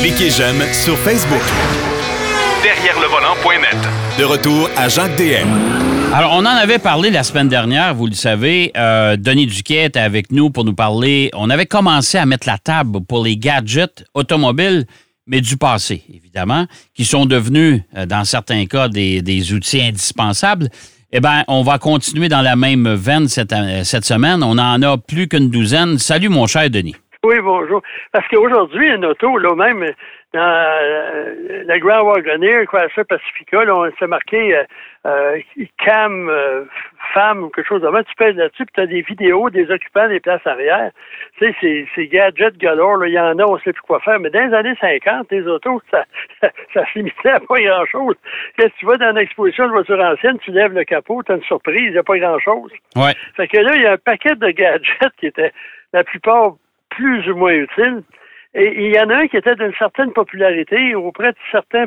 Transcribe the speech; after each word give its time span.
Cliquez 0.00 0.30
j'aime 0.30 0.62
sur 0.72 0.96
Facebook. 0.98 1.42
Derrière 2.62 2.98
le 3.00 3.06
volant.net. 3.06 3.76
De 4.18 4.24
retour 4.24 4.68
à 4.76 4.88
Jacques 4.88 5.16
DM. 5.16 5.48
Alors, 6.12 6.32
on 6.34 6.40
en 6.40 6.46
avait 6.46 6.78
parlé 6.78 7.10
la 7.10 7.22
semaine 7.22 7.48
dernière, 7.48 7.94
vous 7.94 8.06
le 8.06 8.14
savez. 8.14 8.72
Euh, 8.76 9.16
Denis 9.16 9.46
Duquet 9.46 9.84
était 9.84 10.00
avec 10.00 10.32
nous 10.32 10.50
pour 10.50 10.64
nous 10.64 10.74
parler. 10.74 11.30
On 11.34 11.48
avait 11.50 11.66
commencé 11.66 12.18
à 12.18 12.26
mettre 12.26 12.48
la 12.48 12.58
table 12.58 13.00
pour 13.06 13.24
les 13.24 13.36
gadgets 13.36 14.04
automobiles, 14.14 14.86
mais 15.26 15.40
du 15.40 15.56
passé, 15.56 16.02
évidemment, 16.12 16.66
qui 16.94 17.04
sont 17.04 17.26
devenus, 17.26 17.82
euh, 17.96 18.06
dans 18.06 18.24
certains 18.24 18.66
cas, 18.66 18.88
des, 18.88 19.22
des 19.22 19.52
outils 19.52 19.80
indispensables. 19.80 20.68
Eh 21.12 21.20
bien, 21.20 21.44
on 21.46 21.62
va 21.62 21.78
continuer 21.78 22.28
dans 22.28 22.42
la 22.42 22.56
même 22.56 22.92
veine 22.94 23.28
cette, 23.28 23.52
euh, 23.52 23.84
cette 23.84 24.04
semaine. 24.04 24.42
On 24.42 24.58
en 24.58 24.82
a 24.82 24.98
plus 24.98 25.28
qu'une 25.28 25.50
douzaine. 25.50 25.98
Salut, 25.98 26.28
mon 26.28 26.46
cher 26.46 26.68
Denis. 26.70 26.96
Oui, 27.22 27.38
bonjour. 27.42 27.82
Parce 28.12 28.26
qu'aujourd'hui, 28.28 28.88
une 28.88 29.04
auto, 29.04 29.36
là, 29.36 29.54
même 29.54 29.84
dans 30.32 30.40
euh, 30.40 31.64
la 31.66 31.78
Grand 31.78 32.02
Wagoneer, 32.02 32.64
Chrysler 32.64 33.04
Pacifica, 33.04 33.62
là, 33.62 33.76
on 33.76 33.92
s'est 33.98 34.06
marqué 34.06 34.56
euh, 34.56 34.64
euh, 35.06 35.38
cam 35.84 36.30
euh, 36.30 36.64
femme 37.12 37.42
ou 37.42 37.50
quelque 37.50 37.68
chose 37.68 37.82
de 37.82 38.02
Tu 38.04 38.14
pèses 38.14 38.36
là-dessus, 38.36 38.64
puis 38.64 38.72
tu 38.74 38.80
as 38.80 38.86
des 38.86 39.02
vidéos 39.02 39.50
des 39.50 39.70
occupants 39.70 40.08
des 40.08 40.20
places 40.20 40.46
arrière. 40.46 40.92
Tu 41.36 41.44
sais, 41.44 41.56
c'est, 41.60 41.86
c'est 41.94 42.06
gadgets 42.06 42.56
galore, 42.56 42.96
là, 42.96 43.08
il 43.08 43.12
y 43.12 43.20
en 43.20 43.38
a, 43.38 43.44
on 43.44 43.56
ne 43.56 43.60
sait 43.60 43.74
plus 43.74 43.82
quoi 43.82 44.00
faire. 44.00 44.18
Mais 44.18 44.30
dans 44.30 44.48
les 44.48 44.54
années 44.54 44.76
50, 44.80 45.26
les 45.30 45.46
autos, 45.46 45.82
ça, 45.90 46.06
ça, 46.40 46.48
ça 46.72 46.86
se 46.86 46.98
limitait 46.98 47.32
à 47.32 47.40
pas 47.40 47.60
grand-chose. 47.60 48.14
Quand 48.58 48.68
tu 48.78 48.86
vas 48.86 48.96
dans 48.96 49.10
une 49.10 49.18
exposition 49.18 49.66
de 49.66 49.72
voiture 49.72 50.00
ancienne, 50.00 50.38
tu 50.38 50.52
lèves 50.52 50.72
le 50.72 50.84
capot, 50.84 51.22
tu 51.22 51.32
as 51.32 51.34
une 51.34 51.42
surprise, 51.42 51.88
il 51.88 51.92
n'y 51.92 51.98
a 51.98 52.02
pas 52.02 52.18
grand-chose. 52.18 52.72
Ouais. 52.96 53.12
Fait 53.36 53.46
que 53.46 53.58
là, 53.58 53.72
il 53.74 53.82
y 53.82 53.86
a 53.86 53.92
un 53.92 53.98
paquet 53.98 54.36
de 54.36 54.48
gadgets 54.48 55.12
qui 55.18 55.26
étaient 55.26 55.52
la 55.92 56.02
plupart 56.02 56.54
plus 57.00 57.30
ou 57.30 57.36
moins 57.36 57.52
utiles. 57.54 58.02
Et 58.54 58.84
il 58.84 58.94
y 58.94 59.00
en 59.00 59.08
a 59.10 59.22
un 59.22 59.28
qui 59.28 59.36
était 59.36 59.54
d'une 59.54 59.74
certaine 59.78 60.12
popularité 60.12 60.94
auprès 60.94 61.32
de 61.32 61.38
certains 61.50 61.86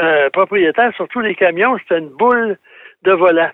euh, 0.00 0.30
propriétaires, 0.30 0.92
surtout 0.96 1.20
les 1.20 1.34
camions, 1.34 1.76
c'était 1.78 1.98
une 1.98 2.10
boule 2.10 2.58
de 3.02 3.12
volant. 3.12 3.50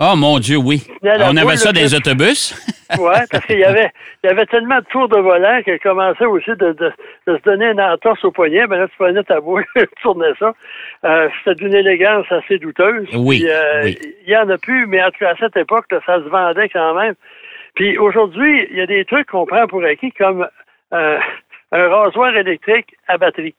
Oh 0.00 0.14
mon 0.16 0.40
Dieu, 0.40 0.56
oui. 0.56 0.86
On 1.02 1.36
avait 1.36 1.56
ça 1.56 1.72
des 1.72 1.94
autobus? 1.94 2.54
Oui, 2.98 3.14
parce 3.30 3.46
qu'il 3.46 3.58
y 3.58 3.64
avait, 3.64 3.90
il 4.22 4.26
y 4.28 4.30
avait 4.30 4.44
tellement 4.44 4.78
de 4.78 4.84
tours 4.84 5.08
de 5.08 5.18
volant 5.18 5.62
qu'elle 5.64 5.80
commençait 5.80 6.26
aussi 6.26 6.50
de, 6.50 6.72
de, 6.72 6.92
de 7.26 7.36
se 7.38 7.42
donner 7.42 7.70
une 7.70 7.80
entorse 7.80 8.22
au 8.24 8.30
poignet. 8.30 8.66
Ben 8.66 8.78
là, 8.78 8.86
tu 8.88 8.96
prenais 8.96 9.22
ta 9.24 9.40
boule, 9.40 9.64
tu 9.76 9.86
tournais 10.02 10.32
ça. 10.38 10.52
Euh, 11.04 11.28
C'était 11.38 11.64
d'une 11.64 11.74
élégance 11.74 12.26
assez 12.30 12.58
douteuse. 12.58 13.08
Oui, 13.14 13.46
euh, 13.48 13.84
oui. 13.84 13.98
Il 14.26 14.32
y 14.32 14.36
en 14.36 14.48
a 14.50 14.58
plus, 14.58 14.86
mais 14.86 15.02
en 15.02 15.10
tout 15.10 15.20
cas, 15.20 15.30
à 15.30 15.36
cette 15.36 15.56
époque, 15.56 15.86
là, 15.90 16.00
ça 16.04 16.16
se 16.16 16.28
vendait 16.28 16.68
quand 16.68 16.94
même. 16.94 17.14
Puis 17.74 17.98
aujourd'hui, 17.98 18.66
il 18.70 18.76
y 18.76 18.80
a 18.80 18.86
des 18.86 19.04
trucs 19.04 19.28
qu'on 19.28 19.46
prend 19.46 19.66
pour 19.66 19.84
acquis 19.84 20.12
comme 20.12 20.46
euh, 20.92 21.18
un 21.72 21.88
rasoir 21.88 22.34
électrique 22.36 22.94
à 23.08 23.18
batterie. 23.18 23.54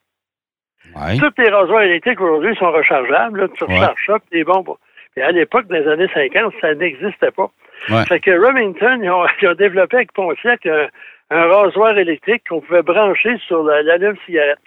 Ouais. 0.95 1.17
Tous 1.17 1.33
les 1.41 1.49
rasoirs 1.49 1.81
électriques 1.81 2.21
aujourd'hui 2.21 2.55
sont 2.57 2.71
rechargeables. 2.71 3.41
Là, 3.41 3.47
tu 3.57 3.65
recharges 3.65 4.03
ça, 4.05 4.17
puis 4.29 4.43
bon. 4.43 4.61
bon. 4.61 4.77
Puis 5.15 5.23
à 5.23 5.31
l'époque, 5.31 5.67
dans 5.67 5.75
les 5.77 5.87
années 5.87 6.09
50, 6.13 6.53
ça 6.61 6.73
n'existait 6.75 7.31
pas. 7.31 7.49
Ouais. 7.89 8.05
Fait 8.05 8.19
que 8.19 8.31
Remington, 8.31 8.99
ils 9.01 9.09
ont, 9.09 9.25
ils 9.41 9.47
ont 9.47 9.53
développé 9.55 9.97
avec 9.97 10.13
Pontiac 10.13 10.65
un, 10.65 10.87
un 11.31 11.45
rasoir 11.47 11.97
électrique 11.97 12.43
qu'on 12.47 12.61
pouvait 12.61 12.83
brancher 12.83 13.37
sur 13.47 13.63
la- 13.63 13.81
l'allume-cigarette. 13.81 14.59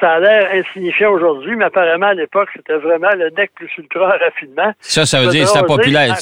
Ça 0.00 0.14
a 0.14 0.20
l'air 0.20 0.50
insignifiant 0.52 1.12
aujourd'hui, 1.12 1.54
mais 1.56 1.66
apparemment, 1.66 2.06
à 2.08 2.14
l'époque, 2.14 2.48
c'était 2.54 2.76
vraiment 2.76 3.10
le 3.16 3.30
nec 3.30 3.52
plus 3.54 3.70
ultra 3.78 4.08
raffinement. 4.18 4.72
Ça, 4.80 5.06
ça 5.06 5.20
veut 5.20 5.28
dire 5.28 5.42
que 5.44 5.48
c'était 5.48 5.66
populaire. 5.66 6.10
en- 6.12 6.16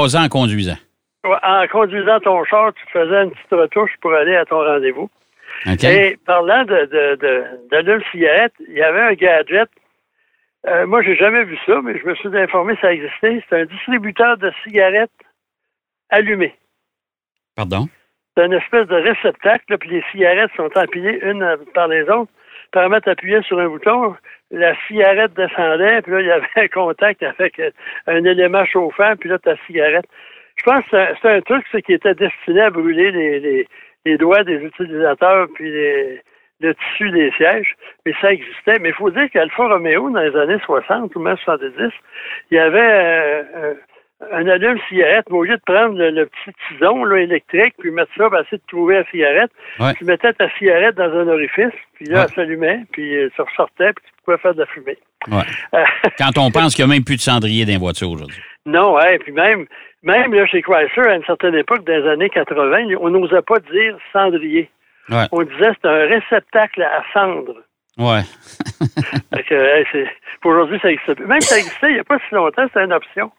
rasé 0.00 0.18
en 0.18 0.28
conduisant. 0.28 0.76
En 1.24 1.66
conduisant 1.68 2.18
ton 2.20 2.44
char, 2.44 2.72
tu 2.72 2.82
faisais 2.92 3.24
une 3.24 3.30
petite 3.30 3.52
retouche 3.52 3.92
pour 4.00 4.12
aller 4.14 4.36
à 4.36 4.44
ton 4.46 4.64
rendez-vous. 4.64 5.10
Et 5.66 6.16
parlant 6.24 6.64
de, 6.64 6.86
de, 6.86 7.16
de, 7.16 7.44
d'allume-cigarette, 7.70 8.54
il 8.66 8.74
y 8.74 8.82
avait 8.82 9.02
un 9.02 9.12
gadget. 9.12 9.68
Euh, 10.66 10.86
moi, 10.86 11.02
j'ai 11.02 11.16
jamais 11.16 11.44
vu 11.44 11.58
ça, 11.66 11.80
mais 11.82 11.98
je 11.98 12.06
me 12.06 12.14
suis 12.14 12.34
informé 12.36 12.74
que 12.74 12.80
ça 12.80 12.92
existait. 12.92 13.42
C'est 13.48 13.60
un 13.60 13.64
distributeur 13.66 14.38
de 14.38 14.50
cigarettes 14.64 15.10
allumées. 16.08 16.54
Pardon? 17.56 17.88
C'est 18.36 18.46
une 18.46 18.54
espèce 18.54 18.86
de 18.86 18.96
réceptacle, 18.96 19.76
puis 19.78 19.90
les 19.90 20.04
cigarettes 20.12 20.52
sont 20.56 20.70
empilées 20.76 21.18
une 21.22 21.58
par 21.74 21.88
les 21.88 22.08
autres. 22.08 22.30
Tu 22.72 22.78
appuyais 22.78 23.42
sur 23.42 23.58
un 23.58 23.68
bouton, 23.68 24.14
la 24.50 24.74
cigarette 24.86 25.34
descendait, 25.34 26.02
puis 26.02 26.12
là, 26.12 26.20
il 26.20 26.26
y 26.26 26.30
avait 26.30 26.46
un 26.56 26.68
contact 26.68 27.22
avec 27.22 27.60
un 28.06 28.24
élément 28.24 28.64
chauffant, 28.64 29.16
puis 29.16 29.28
là, 29.28 29.38
ta 29.38 29.56
cigarette. 29.66 30.06
Je 30.60 30.64
pense 30.64 30.84
que 30.84 30.96
c'est 31.22 31.28
un- 31.28 31.40
truc 31.40 31.64
qui 31.86 31.92
était 31.94 32.14
destiné 32.14 32.60
à 32.60 32.70
brûler 32.70 33.10
les, 33.10 33.40
les, 33.40 33.68
les 34.04 34.16
doigts 34.18 34.44
des 34.44 34.56
utilisateurs, 34.56 35.46
puis 35.54 35.70
les- 35.70 36.20
le 36.60 36.74
tissu 36.74 37.10
des 37.10 37.30
sièges, 37.38 37.74
mais 38.04 38.12
ça 38.20 38.32
existait. 38.32 38.78
Mais 38.80 38.90
il 38.90 38.94
faut 38.94 39.10
dire 39.10 39.30
qu'Alfa 39.32 39.66
Romeo, 39.68 40.10
dans 40.10 40.20
les 40.20 40.36
années 40.36 40.58
60 40.66 41.16
ou 41.16 41.20
même 41.20 41.38
70, 41.38 41.90
il 42.50 42.56
y 42.56 42.58
avait 42.58 42.78
euh, 42.78 43.74
un 44.32 44.46
allume-cigarette, 44.46 45.24
mais 45.30 45.38
au 45.38 45.44
lieu 45.44 45.56
de 45.56 45.62
prendre 45.64 45.96
le, 45.96 46.10
le 46.10 46.26
petit 46.26 46.54
tison 46.68 47.02
là, 47.04 47.16
électrique, 47.20 47.72
puis 47.78 47.90
mettre 47.90 48.10
ça, 48.14 48.28
ben, 48.28 48.42
essayer 48.42 48.58
de 48.58 48.62
trouver 48.68 48.96
la 48.96 49.04
cigarette, 49.06 49.50
Ouais. 49.78 49.94
tu 49.94 50.04
mettais 50.04 50.34
ta 50.34 50.50
cigarette 50.58 50.96
dans 50.96 51.10
un 51.10 51.28
orifice, 51.28 51.72
puis 51.94 52.04
là, 52.04 52.18
Ouais. 52.18 52.24
elle 52.28 52.34
s'allumait, 52.34 52.80
puis 52.92 53.16
euh, 53.16 53.30
ça 53.38 53.44
ressortait, 53.44 53.94
puis 53.94 54.04
tu 54.06 54.12
pouvais 54.26 54.36
faire 54.36 54.52
de 54.54 54.60
la 54.60 54.66
fumée. 54.66 54.98
Ouais. 55.28 55.42
Euh, 55.74 55.84
Quand 56.18 56.36
on 56.36 56.50
pense 56.50 56.74
qu'il 56.74 56.84
n'y 56.84 56.90
a 56.90 56.94
même 56.94 57.04
plus 57.04 57.16
de 57.16 57.22
cendrier 57.22 57.64
dans 57.64 57.72
les 57.72 57.78
voitures 57.78 58.10
aujourd'hui. 58.10 58.38
Non, 58.66 58.94
ouais, 58.94 59.18
puis 59.18 59.32
même, 59.32 59.66
même 60.02 60.32
là, 60.34 60.46
chez 60.46 60.62
Chrysler, 60.62 61.06
à 61.08 61.14
une 61.16 61.24
certaine 61.24 61.54
époque, 61.54 61.84
dans 61.84 61.92
les 62.02 62.08
années 62.08 62.30
80, 62.30 62.88
on 63.00 63.10
n'osait 63.10 63.42
pas 63.42 63.58
dire 63.72 63.96
cendrier. 64.12 64.70
Ouais. 65.08 65.26
On 65.32 65.42
disait 65.42 65.70
c'est 65.82 65.88
un 65.88 66.06
réceptacle 66.06 66.82
à 66.82 67.02
cendre. 67.12 67.54
Ouais. 67.98 68.20
Hey, 69.52 69.84
c'est- 69.90 70.08
pour 70.40 70.52
aujourd'hui, 70.52 70.78
ça 70.80 70.90
existe 70.90 71.14
plus. 71.14 71.26
Même 71.26 71.40
ça 71.40 71.58
existait 71.58 71.88
il 71.88 71.94
n'y 71.94 71.98
a 71.98 72.04
pas 72.04 72.18
si 72.28 72.34
longtemps, 72.34 72.64
c'était 72.68 72.84
une 72.84 72.92
option. 72.92 73.32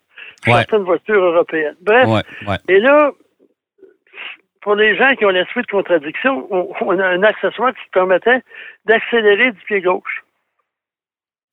pour 0.43 0.53
Ouais. 0.53 0.59
Certaines 0.59 0.83
voitures 0.83 1.23
européennes. 1.23 1.75
Bref, 1.81 2.07
Ouais. 2.07 2.21
Ouais. 2.47 2.57
et 2.67 2.79
là, 2.79 3.11
pour 4.61 4.75
les 4.75 4.95
gens 4.97 5.15
qui 5.15 5.25
ont 5.25 5.29
l'esprit 5.29 5.61
de 5.61 5.67
contradiction, 5.67 6.47
on, 6.51 6.69
on 6.81 6.99
a 6.99 7.05
un 7.07 7.23
accessoire 7.23 7.73
qui 7.73 7.89
permettait 7.93 8.41
d'accélérer 8.85 9.51
du 9.51 9.59
pied 9.65 9.81
gauche. 9.81 10.23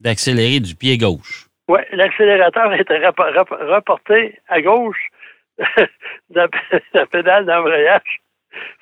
D'accélérer 0.00 0.60
du 0.60 0.74
pied 0.74 0.98
gauche. 0.98 1.46
Oui, 1.68 1.80
l'accélérateur 1.92 2.72
était 2.72 3.06
reporté 3.06 4.38
à 4.48 4.60
gauche 4.62 5.08
de 5.58 6.48
la, 6.94 7.06
pédale 7.06 7.44
d'embrayage. 7.46 8.20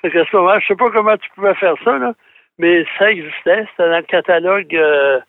Fait 0.01 0.09
qu'à 0.09 0.25
ce 0.25 0.35
moment, 0.35 0.57
je 0.59 0.67
sais 0.67 0.75
pas 0.75 0.89
comment 0.91 1.17
tu 1.17 1.29
pouvais 1.35 1.53
faire 1.55 1.75
ça, 1.83 1.97
là, 1.97 2.13
mais 2.57 2.85
ça 2.97 3.11
existait. 3.11 3.65
C'était 3.71 3.89
dans 3.89 3.97
le 3.97 4.03
catalogue, 4.03 4.73
euh, 4.75 5.19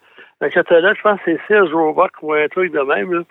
le 0.41 0.49
catalogue, 0.51 0.97
je 0.97 1.03
pense 1.03 1.21
que 1.21 1.33
c'est 1.33 1.41
Sears 1.49 1.73
Roebuck 1.73 2.13
ou 2.23 2.33
un 2.33 2.47
truc 2.49 2.73
de 2.73 2.81
même. 2.81 3.13
Là. 3.13 3.23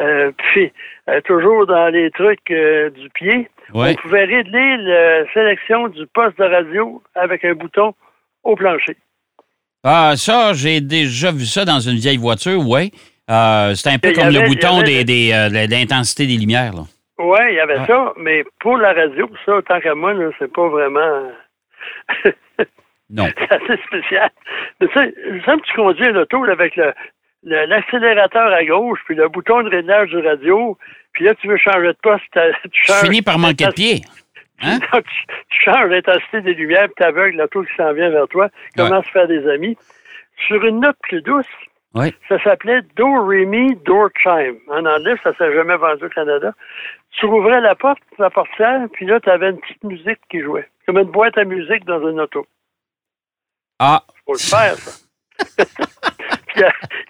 Euh, 0.00 0.30
puis, 0.36 0.72
euh, 1.08 1.20
toujours 1.22 1.66
dans 1.66 1.88
les 1.88 2.10
trucs 2.12 2.46
du 2.46 3.10
pied, 3.14 3.50
Ouais. 3.72 3.92
on 3.92 4.02
pouvait 4.02 4.24
régler 4.24 4.76
la 4.76 5.32
sélection 5.32 5.88
du 5.88 6.06
poste 6.08 6.38
de 6.38 6.44
radio 6.44 7.02
avec 7.14 7.44
un 7.44 7.54
bouton 7.54 7.94
au 8.44 8.54
plancher. 8.54 8.96
Ah, 9.82 10.12
ça, 10.16 10.52
j'ai 10.52 10.80
déjà 10.80 11.32
vu 11.32 11.44
ça 11.44 11.64
dans 11.64 11.80
une 11.80 11.96
vieille 11.96 12.18
voiture, 12.18 12.60
oui. 12.66 12.92
Euh, 13.30 13.74
c'est 13.74 13.88
un 13.90 13.98
peu 13.98 14.12
comme 14.12 14.28
le 14.28 14.38
avait- 14.40 14.48
bouton 14.48 14.80
avait- 14.80 15.04
des, 15.04 15.04
des, 15.04 15.32
euh, 15.32 15.48
de 15.48 15.70
l'intensité 15.70 16.26
des 16.26 16.36
lumières. 16.36 16.72
Là. 16.74 16.82
Oui, 17.18 17.38
il 17.50 17.54
y 17.54 17.60
avait 17.60 17.76
Ah. 17.78 17.86
ça, 17.86 18.12
mais 18.18 18.44
pour 18.60 18.76
la 18.76 18.92
radio, 18.92 19.30
ça, 19.46 19.52
tant 19.66 19.80
qu'à 19.80 19.94
moi, 19.94 20.12
c'est 20.38 20.52
pas 20.52 20.68
vraiment. 20.68 21.30
Non. 23.10 23.26
c'est 23.38 23.52
assez 23.52 23.82
spécial. 23.86 24.30
Mais 24.80 24.88
tu 24.88 24.94
sais, 24.94 25.12
que 25.12 25.62
tu 25.62 25.74
conduis 25.76 26.12
l'auto 26.12 26.44
avec 26.44 26.76
le, 26.76 26.92
l'accélérateur 27.44 28.52
à 28.52 28.64
gauche, 28.64 28.98
puis 29.06 29.14
le 29.14 29.28
bouton 29.28 29.62
de 29.62 29.68
réglage 29.70 30.10
du 30.10 30.18
radio, 30.18 30.76
puis 31.12 31.24
là, 31.24 31.34
tu 31.34 31.48
veux 31.48 31.56
changer 31.56 31.88
de 31.88 31.98
poste, 32.02 32.24
tu 32.32 32.70
Tu 32.70 32.84
changes. 32.84 33.02
finis 33.04 33.22
par 33.22 33.38
manquer 33.38 33.66
de 33.66 33.72
pied. 33.72 34.00
Hein? 34.62 34.78
Tu, 34.92 35.00
tu 35.50 35.70
changes 35.70 35.90
l'intensité 35.90 36.40
des 36.40 36.54
lumières, 36.54 36.86
puis 36.86 36.94
t'aveugles 36.98 37.36
l'auto 37.36 37.62
qui 37.62 37.74
s'en 37.76 37.92
vient 37.92 38.10
vers 38.10 38.28
toi, 38.28 38.48
commence 38.76 39.06
à 39.06 39.10
faire 39.10 39.28
des 39.28 39.46
amis. 39.48 39.76
Sur 40.48 40.64
une 40.64 40.80
note 40.80 40.96
plus 41.02 41.20
douce, 41.22 41.46
Oui. 41.94 42.12
ça 42.28 42.42
s'appelait 42.42 42.82
Do 42.96 43.06
Re 43.06 43.46
Mi 43.46 43.76
Door 43.84 44.08
Chime. 44.20 44.58
En 44.68 44.84
anglais, 44.84 45.14
ça 45.22 45.32
s'est 45.36 45.52
jamais 45.54 45.76
vendu 45.76 46.04
au 46.04 46.08
Canada. 46.08 46.52
Tu 47.12 47.26
rouvrais 47.26 47.60
la 47.60 47.74
porte, 47.76 48.00
la 48.18 48.30
portière, 48.30 48.86
puis 48.92 49.06
là, 49.06 49.20
tu 49.20 49.30
avais 49.30 49.50
une 49.50 49.60
petite 49.60 49.84
musique 49.84 50.18
qui 50.28 50.40
jouait. 50.40 50.68
Comme 50.86 50.98
une 50.98 51.10
boîte 51.10 51.38
à 51.38 51.44
musique 51.44 51.84
dans 51.84 52.00
une 52.10 52.20
auto. 52.20 52.46
Ah, 53.78 54.02
Faut 54.26 54.32
le 54.32 54.38
faire, 54.38 54.74
ça. 54.76 55.00
puis 56.48 56.62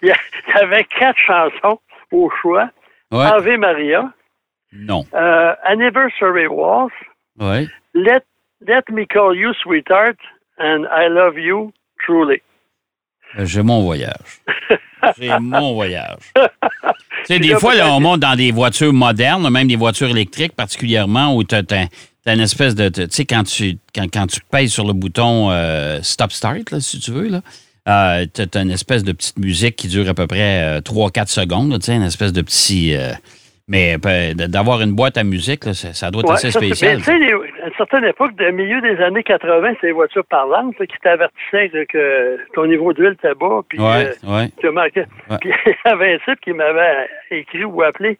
il 0.03 0.07
y 0.09 0.51
avait 0.59 0.83
quatre 0.85 1.17
chansons 1.19 1.79
au 2.11 2.29
choix. 2.41 2.69
ouais. 3.11 3.25
Ave 3.25 3.57
Maria, 3.57 4.11
Non. 4.71 5.03
euh, 5.13 5.55
Anniversary 5.63 6.47
Waltz, 6.47 6.93
Oui. 7.39 7.67
Let, 7.93 8.21
Let 8.61 8.83
Me 8.91 9.05
Call 9.05 9.35
You 9.35 9.53
Sweetheart, 9.55 10.17
and 10.59 10.85
I 10.91 11.07
Love 11.09 11.37
You 11.39 11.71
Truly. 11.99 12.41
Euh, 13.37 13.45
J'ai 13.45 13.61
mon 13.61 13.81
voyage. 13.83 14.41
J'ai 15.19 15.37
mon 15.39 15.73
voyage. 15.73 16.19
Tu 16.35 16.41
sais, 17.25 17.39
des 17.39 17.55
fois, 17.55 17.75
là, 17.75 17.93
on 17.93 17.99
monte 17.99 18.19
dans 18.21 18.35
des 18.35 18.51
voitures 18.51 18.93
modernes, 18.93 19.49
même 19.49 19.67
des 19.67 19.75
voitures 19.75 20.09
électriques 20.09 20.53
particulièrement, 20.53 21.35
où 21.35 21.43
tu 21.43 21.55
as, 21.55 21.63
t'as 21.63 21.87
une 22.25 22.39
espèce 22.39 22.75
de. 22.75 22.89
Tu 22.89 23.05
sais, 23.09 23.25
quand 23.25 23.43
tu, 23.43 23.77
quand, 23.93 24.07
quand 24.11 24.27
tu 24.27 24.39
pèses 24.49 24.71
sur 24.71 24.85
le 24.85 24.93
bouton 24.93 25.49
euh, 25.51 25.99
Stop 26.01 26.31
Start, 26.31 26.71
là, 26.71 26.79
si 26.79 26.99
tu 26.99 27.11
veux, 27.11 27.29
là, 27.29 27.41
euh, 27.87 28.25
t'as 28.25 28.61
une 28.61 28.71
espèce 28.71 29.03
de 29.03 29.11
petite 29.11 29.37
musique 29.37 29.75
qui 29.75 29.87
dure 29.87 30.09
à 30.09 30.13
peu 30.13 30.25
près 30.27 30.79
3-4 30.79 31.27
secondes, 31.27 31.79
tu 31.79 31.85
sais, 31.85 31.95
une 31.95 32.03
espèce 32.03 32.33
de 32.33 32.41
petit. 32.41 32.95
Mais 33.67 33.97
d'avoir 33.97 34.81
une 34.81 34.93
boîte 34.93 35.17
à 35.17 35.23
musique, 35.23 35.65
là, 35.65 35.73
ça, 35.73 36.11
doit 36.11 36.21
être 36.21 36.33
assez 36.33 36.51
spécial. 36.51 36.97
Tu 36.97 37.03
sais, 37.03 37.13
à 37.13 37.67
une 37.67 37.73
certaine 37.77 38.05
époque, 38.05 38.33
au 38.39 38.51
milieu 38.51 38.79
des 38.81 39.01
années 39.01 39.23
80, 39.23 39.73
c'est 39.81 39.87
les 39.87 39.93
voitures 39.93 40.25
parlantes 40.25 40.75
qui 40.77 40.97
t'avertissaient 41.01 41.85
que 41.87 42.37
ton 42.53 42.67
niveau 42.67 42.93
d'huile 42.93 43.13
était 43.13 43.33
bas. 43.33 43.61
Puis, 43.67 43.79
ouais, 43.79 44.11
ouais. 44.23 44.49
tu 44.59 44.69
manquais. 44.69 45.07
Puis 45.41 45.51
il 45.65 45.75
y 45.85 45.89
avait 45.89 46.13
un 46.13 46.17
type 46.19 46.39
qui 46.41 46.53
m'avait 46.53 47.07
écrit 47.31 47.65
ou 47.65 47.81
appelé. 47.81 48.19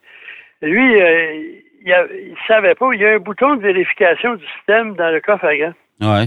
Lui, 0.63 0.97
il 0.97 1.93
ne 1.93 2.35
savait 2.47 2.73
pas. 2.73 2.89
Il 2.93 3.01
y 3.01 3.05
a 3.05 3.13
un 3.13 3.19
bouton 3.19 3.55
de 3.55 3.61
vérification 3.61 4.35
du 4.35 4.45
système 4.57 4.95
dans 4.95 5.11
le 5.11 5.21
coffre 5.21 5.45
à 5.45 5.55
gants. 5.55 5.73
Ouais. 6.01 6.25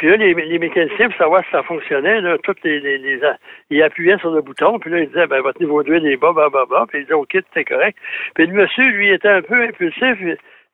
Puis 0.00 0.08
là, 0.08 0.16
les, 0.16 0.32
les, 0.32 0.58
mécaniciens, 0.58 1.10
pour 1.10 1.18
savoir 1.18 1.44
si 1.44 1.50
ça 1.50 1.62
fonctionnait, 1.62 2.22
là, 2.22 2.38
toutes 2.42 2.64
les, 2.64 2.80
les, 2.80 2.96
les, 2.96 3.20
ils 3.68 3.82
appuyaient 3.82 4.16
sur 4.16 4.30
le 4.30 4.40
bouton, 4.40 4.78
puis 4.78 4.90
là, 4.90 5.00
ils 5.00 5.08
disaient, 5.08 5.26
ben, 5.26 5.42
votre 5.42 5.60
niveau 5.60 5.82
d'huile 5.82 6.06
est 6.06 6.16
bas, 6.16 6.32
bas, 6.32 6.48
bas, 6.48 6.64
bas, 6.64 6.86
puis 6.88 7.00
ils 7.00 7.02
disaient, 7.02 7.12
OK, 7.12 7.36
c'est 7.52 7.64
correct. 7.66 7.98
Puis 8.34 8.46
le 8.46 8.54
monsieur, 8.54 8.88
lui, 8.92 9.10
était 9.10 9.28
un 9.28 9.42
peu 9.42 9.62
impulsif 9.62 10.16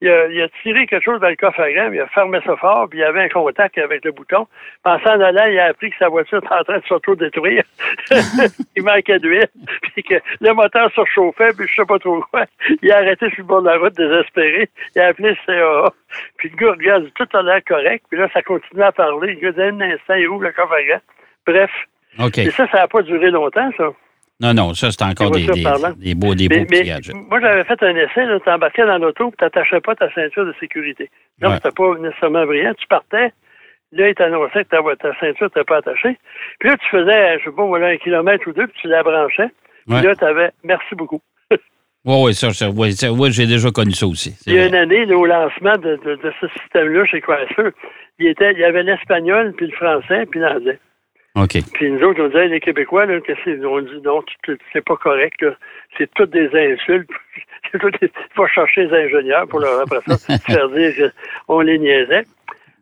il 0.02 0.10
a, 0.10 0.26
il 0.28 0.43
a, 0.43 0.48
tiré 0.62 0.87
quelque 0.87 1.04
chose 1.04 1.20
dans 1.20 1.28
le 1.28 1.37
coffre 1.37 1.60
à 1.60 1.70
il 1.70 1.78
a 1.78 2.06
fermé 2.08 2.38
ça 2.44 2.56
fort, 2.56 2.87
puis 2.88 2.98
il 2.98 3.02
y 3.02 3.04
avait 3.04 3.22
un 3.22 3.28
contact 3.28 3.78
avec 3.78 4.04
le 4.04 4.12
bouton. 4.12 4.46
Pensant 4.82 5.16
en 5.16 5.20
allant, 5.20 5.46
il 5.46 5.58
a 5.58 5.66
appris 5.66 5.90
que 5.90 5.96
sa 5.98 6.08
voiture 6.08 6.38
était 6.38 6.52
en 6.52 6.64
train 6.64 6.78
de 6.78 6.84
s'auto-détruire. 6.84 7.64
il 8.76 8.82
manquait 8.82 9.19
d'huile, 9.19 9.48
puis 9.82 10.02
que 10.02 10.16
le 10.40 10.52
moteur 10.52 10.90
se 10.93 11.00
chauffait, 11.06 11.52
puis 11.56 11.66
je 11.66 11.75
sais 11.75 11.87
pas 11.87 11.98
trop 11.98 12.22
quoi. 12.31 12.44
Il 12.82 12.93
a 12.93 12.98
arrêté 12.98 13.31
sur 13.31 13.38
le 13.38 13.44
bord 13.44 13.62
de 13.62 13.69
la 13.69 13.78
route, 13.78 13.96
désespéré. 13.96 14.69
Il 14.94 15.00
a 15.00 15.06
appelé 15.06 15.31
le 15.31 15.46
CAA. 15.46 15.93
Puis 16.37 16.50
le 16.50 16.56
gars 16.56 16.72
regarde, 16.72 17.10
tout 17.14 17.28
a 17.32 17.42
l'air 17.42 17.60
correct, 17.66 18.04
puis 18.10 18.19
là, 18.19 18.28
ça 18.32 18.42
continue 18.42 18.82
à 18.82 18.92
parler. 18.92 19.34
Le 19.34 19.40
gars 19.40 19.52
dit, 19.52 19.62
un 19.62 19.81
instant, 19.81 20.14
il 20.14 20.28
ouvre 20.28 20.42
le 20.42 20.52
coffre 20.52 20.75
à. 20.75 21.00
Bref. 21.46 21.70
Et 22.37 22.50
ça, 22.50 22.66
ça 22.69 22.78
n'a 22.78 22.88
pas 22.88 23.02
duré 23.02 23.31
longtemps, 23.31 23.70
ça. 23.76 23.90
Non, 24.40 24.52
non, 24.52 24.74
ça, 24.74 24.90
c'est 24.90 25.02
encore 25.02 25.30
des, 25.30 25.46
des, 25.46 25.64
des, 25.96 26.14
beaux, 26.14 26.34
des 26.34 26.48
beaux 26.48 26.64
petits 26.66 26.84
gadgets. 26.84 27.14
Moi, 27.14 27.40
j'avais 27.40 27.64
fait 27.64 27.82
un 27.82 27.96
essai, 27.96 28.26
tu 28.44 28.50
embarquais 28.50 28.84
dans 28.84 28.98
l'auto 28.98 29.32
tu 29.36 29.44
n'attachais 29.44 29.80
pas 29.80 29.94
ta 29.94 30.12
ceinture 30.12 30.44
de 30.44 30.54
sécurité. 30.60 31.10
Donc, 31.40 31.52
ouais. 31.52 31.56
c'était 31.56 31.74
pas 31.74 31.94
nécessairement 31.98 32.44
brillant. 32.44 32.74
Tu 32.74 32.86
partais, 32.86 33.32
là, 33.92 34.08
il 34.08 34.14
t'annonçait 34.14 34.64
que 34.64 34.68
ta, 34.68 34.82
ta 34.96 35.18
ceinture 35.20 35.46
n'était 35.46 35.64
pas 35.64 35.78
attachée. 35.78 36.18
Puis 36.58 36.68
là, 36.68 36.76
tu 36.76 36.88
faisais, 36.90 37.38
je 37.38 37.44
sais 37.44 37.56
pas, 37.56 37.64
voilà, 37.64 37.88
un 37.88 37.96
kilomètre 37.96 38.46
ou 38.46 38.52
deux, 38.52 38.66
puis 38.66 38.78
tu 38.82 38.88
la 38.88 39.02
branchais. 39.02 39.48
Puis 39.86 40.02
là, 40.02 40.14
tu 40.14 40.24
avais 40.24 40.50
merci 40.64 40.94
beaucoup. 40.94 41.22
oui, 41.50 41.58
oui, 42.04 42.34
ça, 42.34 42.52
ça, 42.52 42.68
ouais, 42.68 42.90
ouais, 43.08 43.30
j'ai 43.30 43.46
déjà 43.46 43.70
connu 43.70 43.92
ça 43.92 44.06
aussi. 44.06 44.36
Il 44.46 44.52
y 44.52 44.58
a 44.58 44.66
une 44.66 44.74
année, 44.74 45.06
là, 45.06 45.16
au 45.16 45.24
lancement 45.24 45.76
de, 45.78 45.98
de, 46.04 46.16
de 46.16 46.32
ce 46.40 46.46
système-là 46.60 47.06
chez 47.06 47.22
Chrysler, 47.22 47.70
il, 48.18 48.26
était, 48.26 48.52
il 48.52 48.58
y 48.58 48.64
avait 48.64 48.82
l'espagnol, 48.82 49.54
puis 49.56 49.66
le 49.68 49.72
français, 49.72 50.26
puis 50.26 50.40
l'anglais. 50.40 50.78
OK. 51.36 51.58
Puis 51.74 51.90
nous 51.90 52.02
autres, 52.02 52.22
on 52.22 52.28
disait, 52.28 52.48
les 52.48 52.60
Québécois, 52.60 53.04
là, 53.04 53.20
que 53.20 53.32
on 53.66 53.80
dit? 53.80 54.00
Non, 54.02 54.22
c'est 54.72 54.84
pas 54.84 54.96
correct. 54.96 55.44
C'est 55.98 56.10
toutes 56.14 56.30
des 56.30 56.48
insultes. 56.54 57.10
Il 57.74 58.10
faut 58.34 58.46
chercher 58.46 58.86
les 58.86 59.04
ingénieurs 59.04 59.46
pour 59.48 59.60
leur 59.60 59.80
après 59.80 59.98
ça 60.06 60.38
faire 60.46 60.68
dire 60.70 61.12
qu'on 61.46 61.60
les 61.60 61.78
niaisait. 61.78 62.24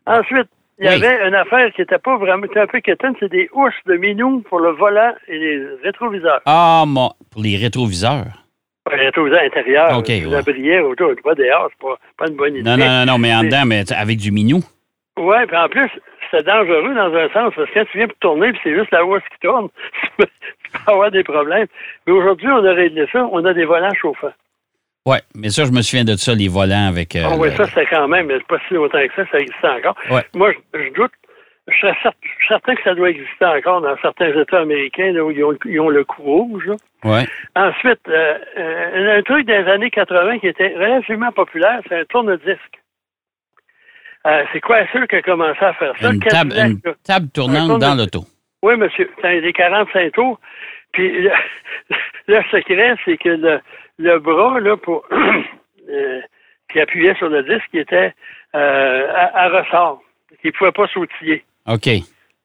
Ensuite, 0.05 0.47
il 0.77 0.85
y 0.85 0.89
oui. 0.89 0.95
avait 0.95 1.27
une 1.27 1.35
affaire 1.35 1.71
qui 1.73 1.81
était 1.81 1.97
pas 1.97 2.17
vraiment, 2.17 2.45
un 2.55 2.67
peu 2.67 2.79
quétaine, 2.81 3.13
c'est 3.19 3.31
des 3.31 3.49
housses 3.53 3.73
de 3.85 3.95
minou 3.95 4.41
pour 4.41 4.59
le 4.59 4.71
volant 4.71 5.13
et 5.27 5.37
les 5.37 5.65
rétroviseurs. 5.83 6.41
Ah, 6.45 6.83
mon, 6.85 7.11
pour 7.31 7.41
les 7.41 7.55
rétroviseurs. 7.57 8.43
Les 8.91 8.97
rétroviseurs 8.97 9.41
intérieurs. 9.41 9.97
OK. 9.97 10.11
La 10.27 10.41
brière 10.41 10.85
autour, 10.85 11.11
pas 11.23 11.33
dehors, 11.33 11.69
c'est 11.71 11.87
pas, 11.87 11.97
pas 12.17 12.27
une 12.29 12.35
bonne 12.35 12.55
idée. 12.55 12.63
Non, 12.63 12.77
non, 12.77 12.85
non, 12.87 13.05
non 13.05 13.17
mais 13.17 13.33
en 13.33 13.43
dedans, 13.43 13.63
mais 13.65 13.91
avec 13.91 14.17
du 14.17 14.31
minou. 14.31 14.61
Oui, 15.17 15.35
puis 15.47 15.57
en 15.57 15.69
plus, 15.69 15.89
c'est 16.31 16.45
dangereux 16.45 16.93
dans 16.93 17.13
un 17.13 17.29
sens, 17.29 17.53
parce 17.55 17.69
que 17.69 17.73
quand 17.73 17.85
tu 17.91 17.97
viens 17.97 18.07
pour 18.07 18.17
tourner, 18.19 18.51
puis 18.51 18.61
c'est 18.63 18.75
juste 18.75 18.91
la 18.91 19.05
housse 19.05 19.23
qui 19.31 19.47
tourne, 19.47 19.69
tu 20.03 20.09
peux, 20.17 20.27
avoir 20.87 21.11
des 21.11 21.23
problèmes. 21.23 21.67
Mais 22.05 22.13
aujourd'hui, 22.13 22.49
on 22.49 22.65
a 22.65 22.73
réglé 22.73 23.07
ça, 23.11 23.27
on 23.31 23.43
a 23.45 23.53
des 23.53 23.65
volants 23.65 23.93
chauffants. 23.93 24.33
Oui, 25.05 25.17
mais 25.35 25.49
ça, 25.49 25.65
je 25.65 25.71
me 25.71 25.81
souviens 25.81 26.03
de 26.03 26.15
ça, 26.15 26.33
les 26.33 26.47
volants 26.47 26.87
avec. 26.89 27.15
Euh, 27.15 27.29
oh, 27.29 27.35
oui, 27.37 27.49
le... 27.49 27.55
ça, 27.55 27.65
c'est 27.73 27.85
quand 27.85 28.07
même, 28.07 28.25
mais 28.25 28.39
pas 28.39 28.57
si 28.67 28.73
longtemps 28.73 28.99
que 29.07 29.13
ça, 29.15 29.29
ça 29.31 29.39
existait 29.39 29.69
encore. 29.69 29.95
Ouais. 30.09 30.23
Moi, 30.33 30.51
je, 30.73 30.79
je 30.79 30.93
doute, 30.93 31.11
je 31.67 31.77
serais 31.77 31.95
certain 32.47 32.75
que 32.75 32.83
ça 32.83 32.93
doit 32.93 33.09
exister 33.09 33.45
encore 33.45 33.81
dans 33.81 33.95
certains 34.01 34.29
États 34.39 34.59
américains 34.59 35.11
là, 35.11 35.23
où 35.23 35.31
ils 35.31 35.43
ont, 35.43 35.57
ils 35.65 35.79
ont 35.79 35.89
le 35.89 36.03
coup 36.03 36.21
rouge. 36.21 36.69
Ouais. 37.03 37.25
Ensuite, 37.55 38.01
euh, 38.07 38.37
euh, 38.57 39.17
un 39.19 39.21
truc 39.23 39.47
des 39.47 39.53
années 39.53 39.89
80 39.89 40.39
qui 40.39 40.47
était 40.47 40.73
relativement 40.75 41.31
populaire, 41.31 41.81
c'est 41.87 41.99
un 41.99 42.05
tourne-disque. 42.05 42.81
Euh, 44.25 44.43
c'est 44.51 44.61
quoi 44.61 44.85
sûr 44.87 45.07
qui 45.07 45.17
a 45.17 45.21
commencé 45.21 45.63
à 45.63 45.73
faire 45.73 45.93
ça? 45.99 46.11
Une, 46.11 46.19
table, 46.19 46.53
une 46.53 46.79
table, 47.03 47.27
tournante 47.29 47.79
dans 47.79 47.95
l'auto. 47.95 48.25
Oui, 48.63 48.75
monsieur. 48.75 49.09
C'est 49.21 49.41
des 49.41 49.53
45 49.53 50.13
tours. 50.13 50.39
Puis 50.93 51.21
le, 51.21 51.31
le 52.27 52.41
secret, 52.51 52.95
c'est 53.05 53.17
que 53.17 53.29
le, 53.29 53.59
le, 53.99 54.19
bras, 54.19 54.59
là, 54.59 54.77
pour 54.77 55.05
euh, 55.89 56.21
qui 56.71 56.79
appuyait 56.79 57.13
sur 57.15 57.29
le 57.29 57.43
disque, 57.43 57.69
il 57.73 57.81
était 57.81 58.13
euh, 58.55 59.07
à, 59.13 59.43
à, 59.43 59.49
ressort. 59.49 60.01
Il 60.43 60.47
ne 60.47 60.51
pouvait 60.51 60.71
pas 60.71 60.87
sautiller. 60.87 61.43
OK. 61.67 61.87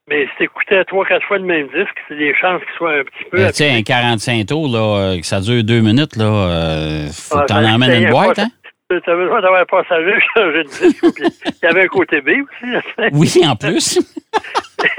Mais 0.08 0.26
si 0.26 0.30
tu 0.38 0.44
écoutais 0.44 0.84
trois, 0.84 1.06
quatre 1.06 1.24
fois 1.26 1.38
le 1.38 1.44
même 1.44 1.68
disque, 1.68 1.96
c'est 2.08 2.16
des 2.16 2.34
chances 2.34 2.60
qu'il 2.62 2.74
soit 2.76 2.98
un 2.98 3.04
petit 3.04 3.24
peu. 3.30 3.46
Tu 3.46 3.52
sais, 3.54 3.70
un 3.70 3.82
45 3.82 4.46
tours, 4.46 4.68
là, 4.68 5.16
que 5.16 5.24
ça 5.24 5.40
dure 5.40 5.62
deux 5.62 5.80
minutes, 5.80 6.16
là, 6.16 7.06
faut 7.12 7.38
ah, 7.38 7.42
que 7.42 7.46
tu 7.46 7.52
en 7.52 7.64
emmènes 7.64 8.02
une 8.02 8.10
boîte, 8.10 8.40
hein? 8.40 8.48
Tu 8.90 9.10
as 9.10 9.14
besoin 9.14 9.40
d'avoir 9.40 9.60
un 9.60 9.66
passager 9.66 10.18
changer 10.34 10.64
de 10.64 10.68
disque. 10.68 11.04
il 11.20 11.64
y 11.64 11.66
avait 11.66 11.84
un 11.84 11.86
côté 11.86 12.20
B 12.20 12.30
aussi. 12.42 12.72
Oui, 13.12 13.46
en 13.46 13.54
plus. 13.54 14.00